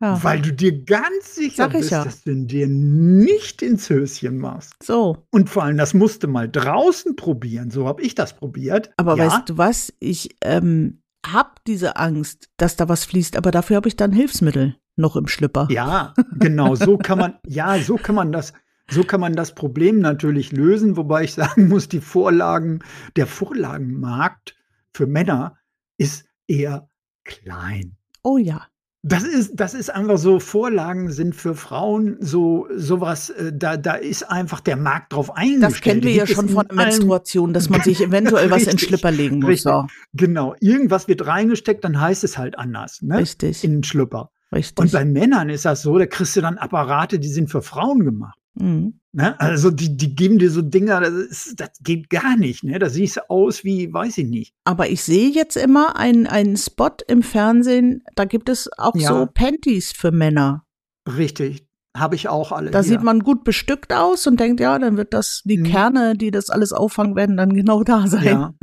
ja, 0.00 0.22
Weil 0.22 0.40
du 0.42 0.52
dir 0.52 0.84
ganz 0.84 1.34
sicher 1.34 1.68
bist, 1.68 1.90
ja. 1.90 2.04
dass 2.04 2.22
du 2.22 2.34
dir 2.46 2.66
nicht 2.68 3.60
ins 3.62 3.90
Höschen 3.90 4.38
machst. 4.38 4.72
so. 4.82 5.26
Und 5.30 5.50
vor 5.50 5.64
allem, 5.64 5.76
das 5.76 5.92
musst 5.92 6.22
du 6.22 6.28
mal 6.28 6.48
draußen 6.48 7.16
probieren. 7.16 7.70
So 7.70 7.86
habe 7.86 8.02
ich 8.02 8.14
das 8.14 8.36
probiert. 8.36 8.90
Aber 8.96 9.18
weißt 9.18 9.48
du 9.50 9.58
was? 9.58 9.92
Ich 9.98 10.36
ähm, 10.42 11.02
hab 11.32 11.64
diese 11.64 11.96
Angst, 11.96 12.50
dass 12.56 12.76
da 12.76 12.88
was 12.88 13.04
fließt, 13.04 13.36
aber 13.36 13.50
dafür 13.50 13.76
habe 13.76 13.88
ich 13.88 13.96
dann 13.96 14.12
Hilfsmittel 14.12 14.76
noch 14.96 15.16
im 15.16 15.28
Schlüpper. 15.28 15.68
Ja, 15.70 16.14
genau, 16.38 16.74
so 16.74 16.98
kann 16.98 17.18
man, 17.18 17.38
ja, 17.46 17.78
so 17.78 17.96
kann 17.96 18.14
man 18.14 18.32
das, 18.32 18.52
So 18.90 19.04
kann 19.04 19.20
man 19.20 19.34
das 19.34 19.54
Problem 19.54 19.98
natürlich 20.00 20.50
lösen, 20.52 20.96
wobei 20.96 21.24
ich 21.24 21.34
sagen 21.34 21.68
muss, 21.68 21.88
die 21.88 22.00
Vorlagen, 22.00 22.80
der 23.16 23.26
Vorlagenmarkt 23.26 24.56
für 24.92 25.06
Männer 25.06 25.58
ist 25.98 26.26
eher 26.46 26.88
klein. 27.24 27.96
Oh 28.22 28.38
ja. 28.38 28.66
Das 29.08 29.22
ist, 29.24 29.52
das 29.54 29.74
ist 29.74 29.94
einfach 29.94 30.18
so, 30.18 30.38
Vorlagen 30.38 31.10
sind 31.10 31.34
für 31.34 31.54
Frauen 31.54 32.16
so 32.20 32.66
sowas, 32.74 33.30
äh, 33.30 33.52
da, 33.54 33.76
da 33.76 33.94
ist 33.94 34.24
einfach 34.24 34.60
der 34.60 34.76
Markt 34.76 35.12
drauf 35.12 35.34
eingestellt. 35.34 35.62
Das 35.62 35.80
kennen 35.80 36.02
wir 36.02 36.12
ja 36.12 36.26
schon 36.26 36.48
von 36.48 36.66
Menstruation, 36.72 37.52
dass 37.52 37.70
man 37.70 37.80
sich 37.82 38.00
eventuell 38.02 38.50
was 38.50 38.64
in 38.64 38.78
Schlipper 38.78 39.10
legen 39.10 39.38
muss. 39.38 39.50
Richtig, 39.50 39.72
genau. 40.12 40.54
Irgendwas 40.60 41.08
wird 41.08 41.26
reingesteckt, 41.26 41.84
dann 41.84 42.00
heißt 42.00 42.22
es 42.24 42.36
halt 42.36 42.58
anders, 42.58 43.00
ne? 43.02 43.18
Richtig. 43.18 43.64
In 43.64 43.72
den 43.72 43.84
Schlüpper. 43.84 44.30
Richtig. 44.52 44.78
Und 44.78 44.92
bei 44.92 45.04
Männern 45.04 45.48
ist 45.50 45.64
das 45.64 45.82
so, 45.82 45.98
da 45.98 46.06
kriegst 46.06 46.36
du 46.36 46.40
dann 46.40 46.58
Apparate, 46.58 47.18
die 47.18 47.28
sind 47.28 47.50
für 47.50 47.62
Frauen 47.62 48.04
gemacht. 48.04 48.37
Mhm. 48.60 49.00
Ne? 49.12 49.40
Also 49.40 49.70
die, 49.70 49.96
die 49.96 50.14
geben 50.14 50.38
dir 50.38 50.50
so 50.50 50.60
Dinger, 50.62 51.00
das, 51.00 51.12
ist, 51.12 51.60
das 51.60 51.70
geht 51.80 52.10
gar 52.10 52.36
nicht. 52.36 52.62
Ne? 52.62 52.78
Da 52.78 52.88
siehst 52.90 53.16
du 53.16 53.30
aus 53.30 53.64
wie, 53.64 53.92
weiß 53.92 54.18
ich 54.18 54.26
nicht. 54.28 54.54
Aber 54.64 54.88
ich 54.88 55.02
sehe 55.02 55.30
jetzt 55.30 55.56
immer 55.56 55.96
einen, 55.96 56.26
einen 56.26 56.56
Spot 56.56 56.90
im 57.08 57.22
Fernsehen, 57.22 58.02
da 58.14 58.24
gibt 58.26 58.48
es 58.48 58.68
auch 58.78 58.94
Ja. 58.94 59.08
so 59.08 59.26
Panties 59.32 59.92
für 59.92 60.12
Männer. 60.12 60.64
Richtig. 61.06 61.66
Habe 61.96 62.14
ich 62.16 62.28
auch 62.28 62.52
alle. 62.52 62.70
Da 62.70 62.80
hier. 62.80 62.90
sieht 62.90 63.02
man 63.02 63.20
gut 63.20 63.42
bestückt 63.44 63.92
aus 63.92 64.26
und 64.26 64.38
denkt, 64.38 64.60
ja, 64.60 64.78
dann 64.78 64.96
wird 64.98 65.14
das, 65.14 65.42
die 65.44 65.56
Mhm. 65.58 65.64
Kerne, 65.64 66.14
die 66.16 66.30
das 66.30 66.50
alles 66.50 66.72
auffangen, 66.72 67.16
werden 67.16 67.36
dann 67.36 67.54
genau 67.54 67.82
da 67.82 68.06
sein. 68.06 68.24
Ja. 68.24 68.54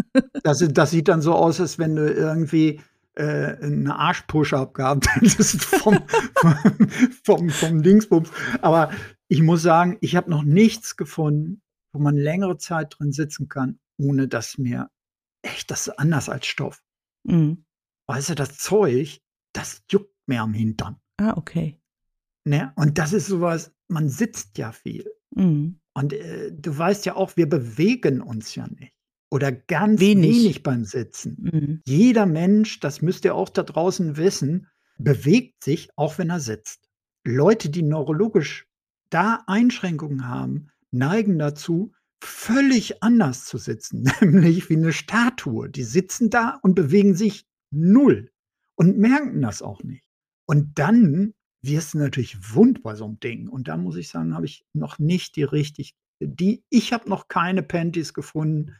Das, 0.43 0.63
das 0.71 0.91
sieht 0.91 1.07
dann 1.07 1.21
so 1.21 1.33
aus, 1.33 1.59
als 1.59 1.79
wenn 1.79 1.95
du 1.95 2.07
irgendwie 2.07 2.79
äh, 3.15 3.55
eine 3.61 3.95
Arsch-Push-Up 3.97 4.73
gehabt 4.75 5.07
hättest 5.15 5.63
vom, 5.65 5.97
vom, 6.35 6.55
vom, 7.23 7.49
vom 7.49 7.81
Dingsbums. 7.81 8.29
Aber 8.61 8.91
ich 9.35 9.41
muss 9.41 9.61
sagen, 9.61 9.97
ich 9.99 10.15
habe 10.15 10.29
noch 10.29 10.43
nichts 10.43 10.95
gefunden, 10.95 11.61
wo 11.91 11.99
man 11.99 12.15
längere 12.15 12.57
Zeit 12.57 12.95
drin 12.97 13.11
sitzen 13.11 13.49
kann, 13.49 13.79
ohne 13.97 14.29
dass 14.29 14.57
mir 14.57 14.89
echt, 15.41 15.69
das 15.71 15.87
ist 15.87 15.99
anders 15.99 16.29
als 16.29 16.45
Stoff. 16.45 16.81
Mhm. 17.23 17.65
Weißt 18.07 18.29
du, 18.29 18.35
das 18.35 18.57
Zeug, 18.57 19.19
das 19.51 19.83
juckt 19.91 20.15
mir 20.25 20.41
am 20.41 20.53
Hintern. 20.53 21.01
Ah, 21.17 21.33
okay. 21.35 21.77
Ne? 22.45 22.71
Und 22.77 22.97
das 22.97 23.11
ist 23.11 23.27
sowas, 23.27 23.73
man 23.89 24.07
sitzt 24.07 24.57
ja 24.57 24.71
viel. 24.71 25.05
Mhm. 25.31 25.81
Und 25.93 26.13
äh, 26.13 26.53
du 26.53 26.77
weißt 26.77 27.05
ja 27.05 27.17
auch, 27.17 27.35
wir 27.35 27.49
bewegen 27.49 28.21
uns 28.21 28.55
ja 28.55 28.67
nicht. 28.67 28.93
Oder 29.31 29.51
ganz 29.51 29.99
Wenig. 29.99 30.43
wenig, 30.43 30.63
beim 30.63 30.85
Sitzen. 30.85 31.35
Mhm. 31.41 31.81
Jeder 31.85 32.25
Mensch, 32.25 32.79
das 32.79 33.01
müsst 33.01 33.25
ihr 33.25 33.35
auch 33.35 33.49
da 33.49 33.63
draußen 33.63 34.15
wissen, 34.15 34.67
bewegt 34.97 35.61
sich, 35.61 35.89
auch 35.97 36.19
wenn 36.19 36.29
er 36.29 36.39
sitzt. 36.39 36.87
Leute, 37.25 37.69
die 37.69 37.81
neurologisch 37.81 38.65
da 39.09 39.43
Einschränkungen 39.47 40.27
haben, 40.27 40.67
neigen 40.91 41.37
dazu, 41.39 41.93
völlig 42.21 43.03
anders 43.03 43.45
zu 43.45 43.57
sitzen, 43.57 44.03
nämlich 44.21 44.69
wie 44.69 44.75
eine 44.77 44.93
Statue. 44.93 45.69
Die 45.69 45.83
sitzen 45.83 46.29
da 46.29 46.59
und 46.61 46.75
bewegen 46.75 47.15
sich 47.15 47.45
null 47.71 48.31
und 48.75 48.97
merken 48.97 49.41
das 49.41 49.61
auch 49.61 49.83
nicht. 49.83 50.07
Und 50.45 50.77
dann 50.79 51.33
wirst 51.61 51.93
du 51.93 51.97
natürlich 51.99 52.53
wund 52.53 52.83
bei 52.83 52.95
so 52.95 53.05
einem 53.05 53.19
Ding. 53.19 53.47
Und 53.47 53.67
da 53.67 53.77
muss 53.77 53.95
ich 53.95 54.09
sagen, 54.09 54.35
habe 54.35 54.45
ich 54.45 54.65
noch 54.73 54.99
nicht 54.99 55.35
die 55.35 55.43
richtig, 55.43 55.95
die, 56.19 56.63
ich 56.69 56.93
habe 56.93 57.09
noch 57.09 57.27
keine 57.27 57.63
Panties 57.63 58.13
gefunden. 58.13 58.75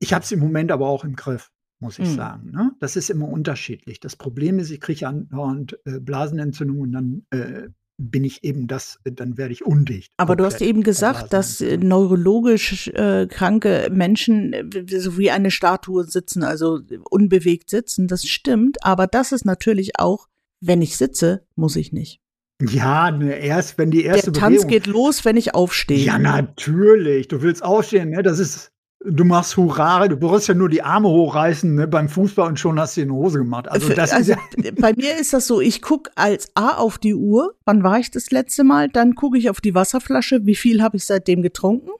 Ich 0.00 0.12
habe 0.12 0.24
es 0.24 0.32
im 0.32 0.40
Moment 0.40 0.72
aber 0.72 0.88
auch 0.88 1.04
im 1.04 1.14
Griff, 1.16 1.50
muss 1.78 1.98
ich 1.98 2.08
Mhm. 2.08 2.14
sagen. 2.16 2.50
Ne? 2.50 2.72
Das 2.80 2.96
ist 2.96 3.10
immer 3.10 3.28
unterschiedlich. 3.28 4.00
Das 4.00 4.16
Problem 4.16 4.58
ist, 4.58 4.70
ich 4.70 4.80
kriege 4.80 5.06
andauernd 5.06 5.78
äh, 5.84 6.00
Blasenentzündung 6.00 6.80
und 6.80 6.92
dann 6.92 7.26
äh, 7.30 7.68
bin 7.96 8.24
ich 8.24 8.42
eben 8.44 8.66
das, 8.66 8.98
äh, 9.04 9.12
dann 9.12 9.38
werde 9.38 9.52
ich 9.52 9.64
undicht. 9.64 10.12
Aber 10.16 10.36
du 10.36 10.44
hast 10.44 10.60
eben 10.60 10.82
gesagt, 10.82 11.32
dass 11.32 11.60
äh, 11.60 11.76
neurologisch 11.76 12.88
äh, 12.88 13.26
kranke 13.26 13.88
Menschen 13.92 14.52
äh, 14.52 14.98
so 14.98 15.16
wie 15.16 15.30
eine 15.30 15.50
Statue 15.50 16.04
sitzen, 16.04 16.42
also 16.42 16.80
unbewegt 17.10 17.70
sitzen. 17.70 18.08
Das 18.08 18.26
stimmt. 18.26 18.84
Aber 18.84 19.06
das 19.06 19.32
ist 19.32 19.44
natürlich 19.44 19.98
auch, 19.98 20.28
wenn 20.60 20.82
ich 20.82 20.96
sitze, 20.96 21.46
muss 21.54 21.76
ich 21.76 21.92
nicht. 21.92 22.20
Ja, 22.62 23.10
ne, 23.10 23.36
erst 23.36 23.78
wenn 23.78 23.90
die 23.90 24.04
erste 24.04 24.32
Der 24.32 24.40
Tanz 24.40 24.62
Bewegung. 24.62 24.70
geht 24.70 24.86
los, 24.86 25.24
wenn 25.24 25.36
ich 25.36 25.54
aufstehe. 25.54 26.04
Ja, 26.04 26.18
natürlich. 26.18 27.28
Du 27.28 27.42
willst 27.42 27.64
aufstehen, 27.64 28.10
ne? 28.10 28.22
Das 28.22 28.38
ist, 28.38 28.70
du 29.04 29.24
machst 29.24 29.56
Hurra, 29.56 30.08
du 30.08 30.16
brauchst 30.16 30.48
ja 30.48 30.54
nur 30.54 30.68
die 30.68 30.82
Arme 30.82 31.08
hochreißen, 31.08 31.74
ne? 31.74 31.86
Beim 31.86 32.08
Fußball 32.08 32.48
und 32.48 32.58
schon 32.58 32.80
hast 32.80 32.96
du 32.96 33.04
die 33.04 33.10
Hose 33.10 33.38
gemacht. 33.38 33.70
Also 33.70 33.92
das 33.92 34.10
ist 34.10 34.16
also 34.16 34.32
ja, 34.32 34.70
bei 34.78 34.92
mir 34.94 35.16
ist 35.18 35.32
das 35.32 35.46
so, 35.46 35.60
ich 35.60 35.82
gucke 35.82 36.10
als 36.14 36.48
A 36.54 36.76
auf 36.76 36.98
die 36.98 37.14
Uhr, 37.14 37.54
wann 37.64 37.82
war 37.82 37.98
ich 37.98 38.10
das 38.10 38.30
letzte 38.30 38.64
Mal, 38.64 38.88
dann 38.88 39.14
gucke 39.14 39.38
ich 39.38 39.50
auf 39.50 39.60
die 39.60 39.74
Wasserflasche, 39.74 40.46
wie 40.46 40.54
viel 40.54 40.82
habe 40.82 40.96
ich 40.96 41.04
seitdem 41.04 41.42
getrunken, 41.42 41.90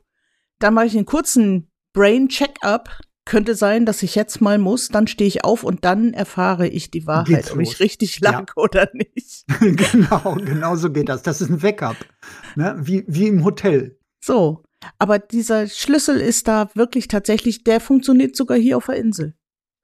dann 0.58 0.74
mache 0.74 0.86
ich 0.86 0.96
einen 0.96 1.06
kurzen 1.06 1.68
Brain 1.92 2.28
Check-up, 2.28 2.88
könnte 3.24 3.54
sein, 3.54 3.86
dass 3.86 4.02
ich 4.02 4.14
jetzt 4.14 4.40
mal 4.40 4.58
muss, 4.58 4.88
dann 4.88 5.06
stehe 5.06 5.28
ich 5.28 5.44
auf 5.44 5.64
und 5.64 5.84
dann 5.84 6.12
erfahre 6.12 6.68
ich 6.68 6.90
die 6.90 7.06
Wahrheit, 7.06 7.52
ob 7.52 7.60
ich 7.60 7.80
richtig 7.80 8.20
Ja. 8.20 8.32
lag 8.32 8.52
oder 8.56 8.88
nicht. 8.92 9.44
genau, 9.60 10.36
genau 10.44 10.76
so 10.76 10.90
geht 10.90 11.08
das. 11.08 11.22
Das 11.22 11.40
ist 11.40 11.48
ein 11.48 11.62
Wake-up. 11.62 11.96
Ne? 12.54 12.76
Wie, 12.78 13.04
wie 13.06 13.28
im 13.28 13.44
Hotel. 13.44 13.98
So, 14.20 14.62
aber 14.98 15.18
dieser 15.18 15.66
Schlüssel 15.68 16.20
ist 16.20 16.48
da 16.48 16.70
wirklich 16.74 17.08
tatsächlich, 17.08 17.64
der 17.64 17.80
funktioniert 17.80 18.36
sogar 18.36 18.58
hier 18.58 18.76
auf 18.76 18.86
der 18.86 18.96
Insel. 18.96 19.34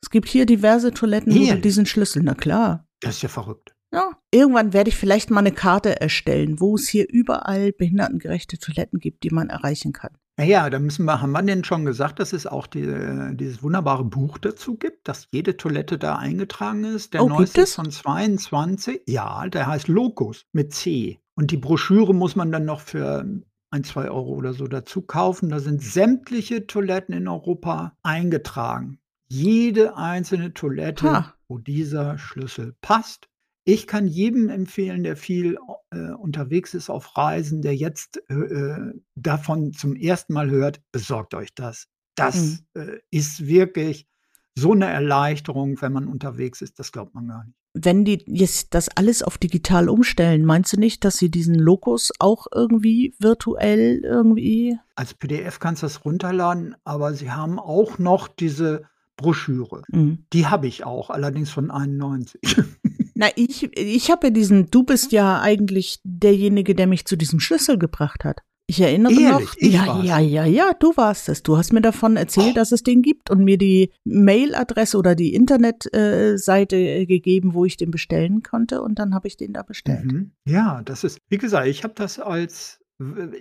Es 0.03 0.11
gibt 0.11 0.29
hier 0.29 0.47
diverse 0.47 0.93
Toiletten, 0.93 1.33
Ehrlich? 1.33 1.63
diesen 1.63 1.87
Schlüssel, 1.87 2.23
na 2.25 2.35
klar. 2.35 2.87
Das 3.01 3.17
ist 3.17 3.23
ja 3.23 3.29
verrückt. 3.29 3.75
Ja, 3.93 4.11
irgendwann 4.31 4.73
werde 4.73 4.89
ich 4.89 4.97
vielleicht 4.97 5.31
mal 5.31 5.41
eine 5.41 5.53
Karte 5.53 6.01
erstellen, 6.01 6.61
wo 6.61 6.77
es 6.77 6.89
hier 6.89 7.07
überall 7.09 7.73
behindertengerechte 7.73 8.59
Toiletten 8.59 9.01
gibt, 9.01 9.25
die 9.25 9.31
man 9.31 9.49
erreichen 9.51 9.93
kann. 9.93 10.13
Naja, 10.39 10.71
da 10.71 10.79
müssen 10.79 11.05
wir, 11.05 11.21
haben 11.21 11.33
wir 11.33 11.43
denn 11.43 11.65
schon 11.65 11.85
gesagt, 11.85 12.19
dass 12.21 12.33
es 12.33 12.47
auch 12.47 12.67
die, 12.67 12.83
äh, 12.83 13.35
dieses 13.35 13.63
wunderbare 13.63 14.05
Buch 14.05 14.39
dazu 14.39 14.77
gibt, 14.77 15.07
dass 15.09 15.27
jede 15.33 15.57
Toilette 15.57 15.99
da 15.99 16.17
eingetragen 16.17 16.85
ist. 16.85 17.13
Der 17.13 17.23
Oh, 17.23 17.27
gibt 17.27 17.39
neueste 17.41 17.61
es? 17.63 17.71
ist 17.71 17.75
von 17.75 17.91
22. 17.91 19.03
Ja, 19.07 19.47
der 19.49 19.67
heißt 19.67 19.89
Locus 19.89 20.47
mit 20.53 20.73
C. 20.73 21.19
Und 21.35 21.51
die 21.51 21.57
Broschüre 21.57 22.15
muss 22.15 22.37
man 22.37 22.53
dann 22.53 22.65
noch 22.65 22.81
für 22.81 23.25
ein, 23.71 23.85
zwei 23.85 24.11
Euro 24.11 24.35
oder 24.35 24.53
so 24.53 24.67
dazu 24.67 25.03
kaufen. 25.03 25.49
Da 25.49 25.61
sind 25.61 25.83
sämtliche 25.83 26.67
Toiletten 26.67 27.15
in 27.15 27.29
Europa 27.29 27.97
eingetragen. 28.03 28.99
Jede 29.29 29.97
einzelne 29.97 30.53
Toilette, 30.53 31.13
Ha. 31.13 31.35
wo 31.49 31.59
dieser 31.59 32.19
Schlüssel 32.19 32.75
passt. 32.81 33.29
Ich 33.65 33.87
kann 33.87 34.09
jedem 34.09 34.49
empfehlen, 34.49 35.05
der 35.05 35.17
viel 35.17 35.57
äh, 35.91 36.11
unterwegs 36.11 36.75
ist 36.75 36.91
auf 36.91 37.17
Reisen, 37.17 37.63
der 37.63 37.77
jetzt 37.77 38.21
äh, 38.29 38.35
äh, 38.35 38.93
davon 39.15 39.73
zum 39.73 39.95
ersten 39.95 40.33
Mal 40.33 40.51
hört, 40.51 40.81
besorgt 40.91 41.35
euch 41.35 41.55
das. 41.55 41.87
Das 42.17 42.65
äh, 42.75 42.99
ist 43.11 43.47
wirklich 43.47 44.09
so 44.57 44.73
eine 44.73 44.87
Erleichterung, 44.87 45.81
wenn 45.81 45.93
man 45.93 46.09
unterwegs 46.09 46.61
ist. 46.61 46.79
Das 46.79 46.91
glaubt 46.91 47.15
man 47.15 47.29
gar 47.29 47.45
nicht. 47.45 47.57
Wenn 47.73 48.05
die 48.05 48.23
jetzt 48.27 48.75
das 48.75 48.89
alles 48.89 49.23
auf 49.23 49.39
digital 49.39 49.89
umstellen, 49.89 50.45
meinst 50.45 50.73
du 50.73 50.77
nicht, 50.77 51.05
dass 51.05 51.17
sie 51.17 51.31
diesen 51.31 51.55
Lokus 51.55 52.11
auch 52.19 52.47
irgendwie 52.53 53.15
virtuell 53.19 54.01
irgendwie? 54.03 54.79
Als 54.97 55.15
PDF 55.15 55.61
kannst 55.61 55.83
du 55.83 55.87
das 55.87 56.05
runterladen, 56.05 56.75
aber 56.85 57.15
sie 57.15 57.31
haben 57.31 57.59
auch 57.61 57.99
noch 57.99 58.27
diese 58.27 58.85
Broschüre. 59.17 59.83
Mhm. 59.89 60.25
Die 60.33 60.47
habe 60.47 60.67
ich 60.67 60.85
auch, 60.85 61.11
allerdings 61.11 61.51
von 61.51 61.71
91. 61.71 62.41
Na, 63.15 63.29
ich, 63.37 63.77
ich 63.77 64.11
habe 64.11 64.29
ja 64.29 64.31
diesen, 64.33 64.71
du 64.71 64.83
bist 64.83 65.13
ja 65.13 65.41
eigentlich 65.41 66.01
derjenige, 66.05 66.75
der 66.75 66.87
mich 66.87 67.05
zu 67.05 67.17
diesem 67.17 67.39
Schlüssel 67.39 67.79
gebracht 67.79 68.25
hat. 68.25 68.41
Ich 68.71 68.81
erinnere 68.81 69.13
Ehrlich? 69.13 69.49
noch. 69.49 69.57
Ich 69.57 69.73
ja, 69.73 69.87
war's? 69.89 70.07
ja, 70.07 70.21
ja, 70.21 70.45
ja, 70.45 70.73
du 70.79 70.97
warst 70.97 71.29
es. 71.29 71.43
Du 71.43 71.57
hast 71.57 71.73
mir 71.73 71.81
davon 71.81 72.17
erzählt, 72.17 72.57
dass 72.57 72.71
es 72.71 72.85
den 72.85 73.03
gibt 73.03 73.29
und 73.29 73.43
mir 73.43 73.59
die 73.59 73.93
Mailadresse 74.05 74.97
oder 74.97 75.17
die 75.17 75.35
Internetseite 75.35 76.77
äh, 76.77 77.05
gegeben, 77.05 77.55
wo 77.55 77.65
ich 77.65 77.77
den 77.77 77.91
bestellen 77.91 78.45
konnte 78.45 78.81
und 78.83 79.01
dann 79.01 79.13
habe 79.13 79.27
ich 79.27 79.37
den 79.37 79.53
da 79.53 79.65
bestellt. 79.65 80.05
Mhm. 80.05 80.31
Ja, 80.47 80.83
das 80.85 81.03
ist, 81.03 81.19
wie 81.29 81.39
gesagt, 81.39 81.67
ich 81.67 81.83
habe 81.83 81.95
das 81.97 82.21
als, 82.21 82.79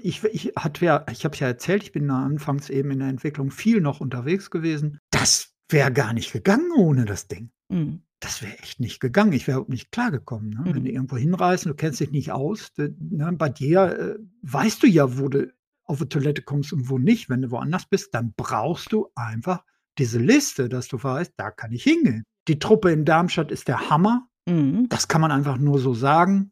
ich, 0.01 0.23
ich 0.23 0.53
hatte 0.55 0.83
ja, 0.83 1.05
ich 1.11 1.25
habe 1.25 1.37
ja 1.37 1.45
erzählt, 1.45 1.83
ich 1.83 1.91
bin 1.91 2.07
da 2.07 2.25
anfangs 2.25 2.71
eben 2.71 2.89
in 2.89 2.97
der 2.97 3.09
Entwicklung 3.09 3.51
viel 3.51 3.81
noch 3.81 4.01
unterwegs 4.01 4.49
gewesen. 4.49 4.97
Das 5.11 5.53
wäre 5.69 5.93
gar 5.93 6.13
nicht 6.13 6.33
gegangen 6.33 6.71
ohne 6.75 7.05
das 7.05 7.27
Ding. 7.27 7.51
Mhm. 7.71 8.01
Das 8.21 8.41
wäre 8.41 8.57
echt 8.59 8.79
nicht 8.81 8.99
gegangen. 8.99 9.31
Ich 9.31 9.47
wäre 9.47 9.55
überhaupt 9.57 9.69
nicht 9.69 9.91
klargekommen. 9.91 10.49
Ne? 10.49 10.61
Wenn 10.65 10.81
Mhm. 10.81 10.85
du 10.85 10.91
irgendwo 10.91 11.17
hinreist, 11.17 11.65
du 11.65 11.73
kennst 11.73 11.99
dich 12.01 12.11
nicht 12.11 12.31
aus, 12.31 12.73
de, 12.73 12.93
ne, 12.99 13.31
bei 13.33 13.49
dir 13.49 13.81
äh, 13.97 14.15
weißt 14.41 14.83
du 14.83 14.87
ja, 14.87 15.17
wo 15.17 15.29
du 15.29 15.51
auf 15.85 15.99
die 15.99 16.09
Toilette 16.09 16.41
kommst 16.41 16.73
und 16.73 16.89
wo 16.89 16.97
nicht. 16.97 17.29
Wenn 17.29 17.41
du 17.41 17.51
woanders 17.51 17.85
bist, 17.85 18.13
dann 18.13 18.33
brauchst 18.35 18.91
du 18.91 19.07
einfach 19.15 19.63
diese 19.97 20.19
Liste, 20.19 20.69
dass 20.69 20.87
du 20.87 21.01
weißt, 21.01 21.33
da 21.37 21.49
kann 21.51 21.71
ich 21.71 21.83
hingehen. 21.83 22.23
Die 22.47 22.59
Truppe 22.59 22.91
in 22.91 23.05
Darmstadt 23.05 23.51
ist 23.51 23.67
der 23.67 23.89
Hammer. 23.89 24.27
Mhm. 24.47 24.87
Das 24.89 25.07
kann 25.07 25.21
man 25.21 25.31
einfach 25.31 25.57
nur 25.57 25.79
so 25.79 25.93
sagen. 25.93 26.51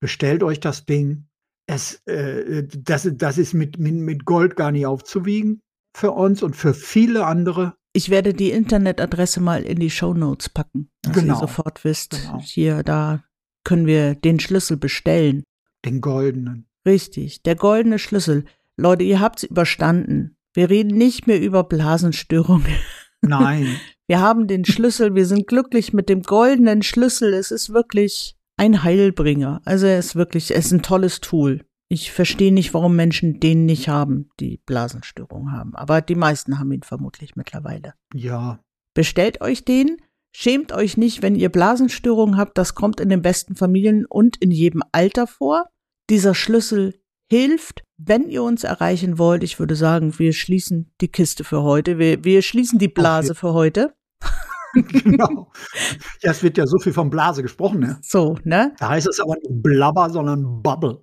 Bestellt 0.00 0.42
euch 0.42 0.60
das 0.60 0.84
Ding. 0.84 1.28
Es, 1.66 1.94
äh, 2.06 2.64
das, 2.68 3.08
das 3.14 3.38
ist 3.38 3.54
mit, 3.54 3.78
mit, 3.78 3.94
mit 3.94 4.24
Gold 4.24 4.54
gar 4.54 4.70
nicht 4.70 4.86
aufzuwiegen 4.86 5.62
für 5.94 6.10
uns 6.12 6.42
und 6.42 6.54
für 6.56 6.74
viele 6.74 7.26
andere. 7.26 7.76
Ich 7.96 8.10
werde 8.10 8.34
die 8.34 8.50
Internetadresse 8.50 9.40
mal 9.40 9.62
in 9.62 9.78
die 9.78 9.88
Show 9.88 10.12
Notes 10.12 10.50
packen, 10.50 10.90
dass 11.00 11.14
Genau. 11.14 11.34
ihr 11.34 11.40
sofort 11.40 11.82
wisst, 11.82 12.10
Genau. 12.10 12.40
hier, 12.42 12.82
da 12.82 13.24
können 13.64 13.86
wir 13.86 14.14
den 14.14 14.38
Schlüssel 14.38 14.76
bestellen. 14.76 15.44
Den 15.82 16.02
goldenen. 16.02 16.66
Richtig, 16.84 17.42
der 17.42 17.54
goldene 17.56 17.98
Schlüssel. 17.98 18.44
Leute, 18.76 19.02
ihr 19.02 19.18
habt's 19.20 19.44
überstanden. 19.44 20.36
Wir 20.52 20.68
reden 20.68 20.94
nicht 20.98 21.26
mehr 21.26 21.40
über 21.40 21.64
Blasenstörungen. 21.64 22.66
Nein. 23.22 23.66
Wir 24.06 24.20
haben 24.20 24.46
den 24.46 24.66
Schlüssel, 24.66 25.14
wir 25.14 25.24
sind 25.24 25.46
glücklich 25.46 25.94
mit 25.94 26.10
dem 26.10 26.20
goldenen 26.20 26.82
Schlüssel. 26.82 27.32
Es 27.32 27.50
ist 27.50 27.72
wirklich 27.72 28.36
ein 28.58 28.82
Heilbringer. 28.82 29.62
Also 29.64 29.86
er 29.86 29.98
ist 29.98 30.16
wirklich, 30.16 30.50
es 30.50 30.66
ist 30.66 30.72
ein 30.72 30.82
tolles 30.82 31.20
Tool. 31.22 31.64
Ich 31.88 32.10
verstehe 32.10 32.52
nicht, 32.52 32.74
warum 32.74 32.96
Menschen 32.96 33.38
den 33.38 33.64
nicht 33.64 33.88
haben, 33.88 34.30
die 34.40 34.60
Blasenstörung 34.66 35.52
haben. 35.52 35.74
Aber 35.76 36.00
die 36.00 36.16
meisten 36.16 36.58
haben 36.58 36.72
ihn 36.72 36.82
vermutlich 36.82 37.36
mittlerweile. 37.36 37.94
Ja. 38.12 38.60
Bestellt 38.94 39.40
euch 39.40 39.64
den. 39.64 39.98
Schämt 40.34 40.72
euch 40.72 40.96
nicht, 40.96 41.22
wenn 41.22 41.36
ihr 41.36 41.48
Blasenstörungen 41.48 42.36
habt. 42.36 42.58
Das 42.58 42.74
kommt 42.74 43.00
in 43.00 43.08
den 43.08 43.22
besten 43.22 43.54
Familien 43.54 44.04
und 44.04 44.36
in 44.38 44.50
jedem 44.50 44.82
Alter 44.92 45.26
vor. 45.26 45.66
Dieser 46.10 46.34
Schlüssel 46.34 47.00
hilft, 47.30 47.82
wenn 47.96 48.28
ihr 48.28 48.42
uns 48.42 48.64
erreichen 48.64 49.18
wollt. 49.18 49.42
Ich 49.42 49.58
würde 49.58 49.76
sagen, 49.76 50.18
wir 50.18 50.32
schließen 50.32 50.92
die 51.00 51.08
Kiste 51.08 51.44
für 51.44 51.62
heute. 51.62 51.98
Wir, 51.98 52.24
wir 52.24 52.42
schließen 52.42 52.78
die 52.78 52.88
Blase 52.88 53.34
für 53.34 53.52
heute. 53.52 53.94
genau. 55.04 55.50
Ja, 56.22 56.30
es 56.30 56.42
wird 56.42 56.56
ja 56.58 56.66
so 56.66 56.78
viel 56.78 56.92
von 56.92 57.10
Blase 57.10 57.42
gesprochen, 57.42 57.80
ne? 57.80 57.98
So, 58.02 58.36
ne? 58.44 58.74
Da 58.78 58.88
heißt 58.90 59.06
es 59.08 59.20
aber 59.20 59.34
nicht 59.34 59.62
Blabber, 59.62 60.10
sondern 60.10 60.62
Bubble. 60.62 61.02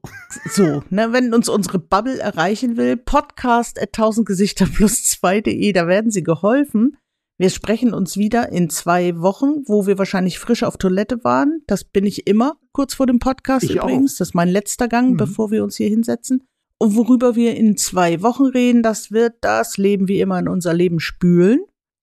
So, 0.51 0.83
ne, 0.89 1.11
wenn 1.13 1.33
uns 1.33 1.49
unsere 1.49 1.79
Bubble 1.79 2.19
erreichen 2.19 2.77
will, 2.77 2.97
podcast 2.97 3.79
at 3.81 3.89
1000 3.97 4.27
Gesichter 4.27 4.65
plus 4.65 5.03
2.de, 5.03 5.71
da 5.73 5.87
werden 5.87 6.11
sie 6.11 6.23
geholfen. 6.23 6.97
Wir 7.39 7.49
sprechen 7.49 7.93
uns 7.93 8.15
wieder 8.15 8.51
in 8.51 8.69
zwei 8.69 9.19
Wochen, 9.19 9.63
wo 9.65 9.87
wir 9.87 9.97
wahrscheinlich 9.97 10.37
frisch 10.39 10.63
auf 10.63 10.77
Toilette 10.77 11.23
waren. 11.23 11.61
Das 11.67 11.83
bin 11.83 12.05
ich 12.05 12.27
immer 12.27 12.53
kurz 12.73 12.93
vor 12.93 13.07
dem 13.07 13.19
Podcast 13.19 13.63
Ich 13.65 13.75
übrigens. 13.75 14.13
auch. 14.13 14.17
Das 14.19 14.29
ist 14.29 14.33
mein 14.35 14.49
letzter 14.49 14.87
Gang, 14.87 15.11
Mhm. 15.13 15.17
bevor 15.17 15.49
wir 15.51 15.63
uns 15.63 15.75
hier 15.75 15.89
hinsetzen. 15.89 16.43
Und 16.77 16.95
worüber 16.95 17.35
wir 17.35 17.55
in 17.55 17.75
zwei 17.77 18.21
Wochen 18.21 18.45
reden, 18.45 18.83
das 18.83 19.11
wird 19.11 19.33
das 19.41 19.77
Leben 19.77 20.07
wie 20.07 20.19
immer 20.19 20.37
in 20.39 20.47
unser 20.47 20.73
Leben 20.73 20.99
spülen. 20.99 21.59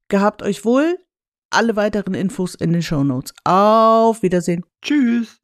Gehabt 0.08 0.42
euch 0.42 0.64
wohl. 0.64 0.96
Alle 1.50 1.74
weiteren 1.74 2.14
Infos 2.14 2.54
in 2.54 2.72
den 2.72 2.82
Shownotes. 2.82 3.34
Auf 3.44 4.22
Wiedersehen. 4.22 4.64
Tschüss. 4.82 5.40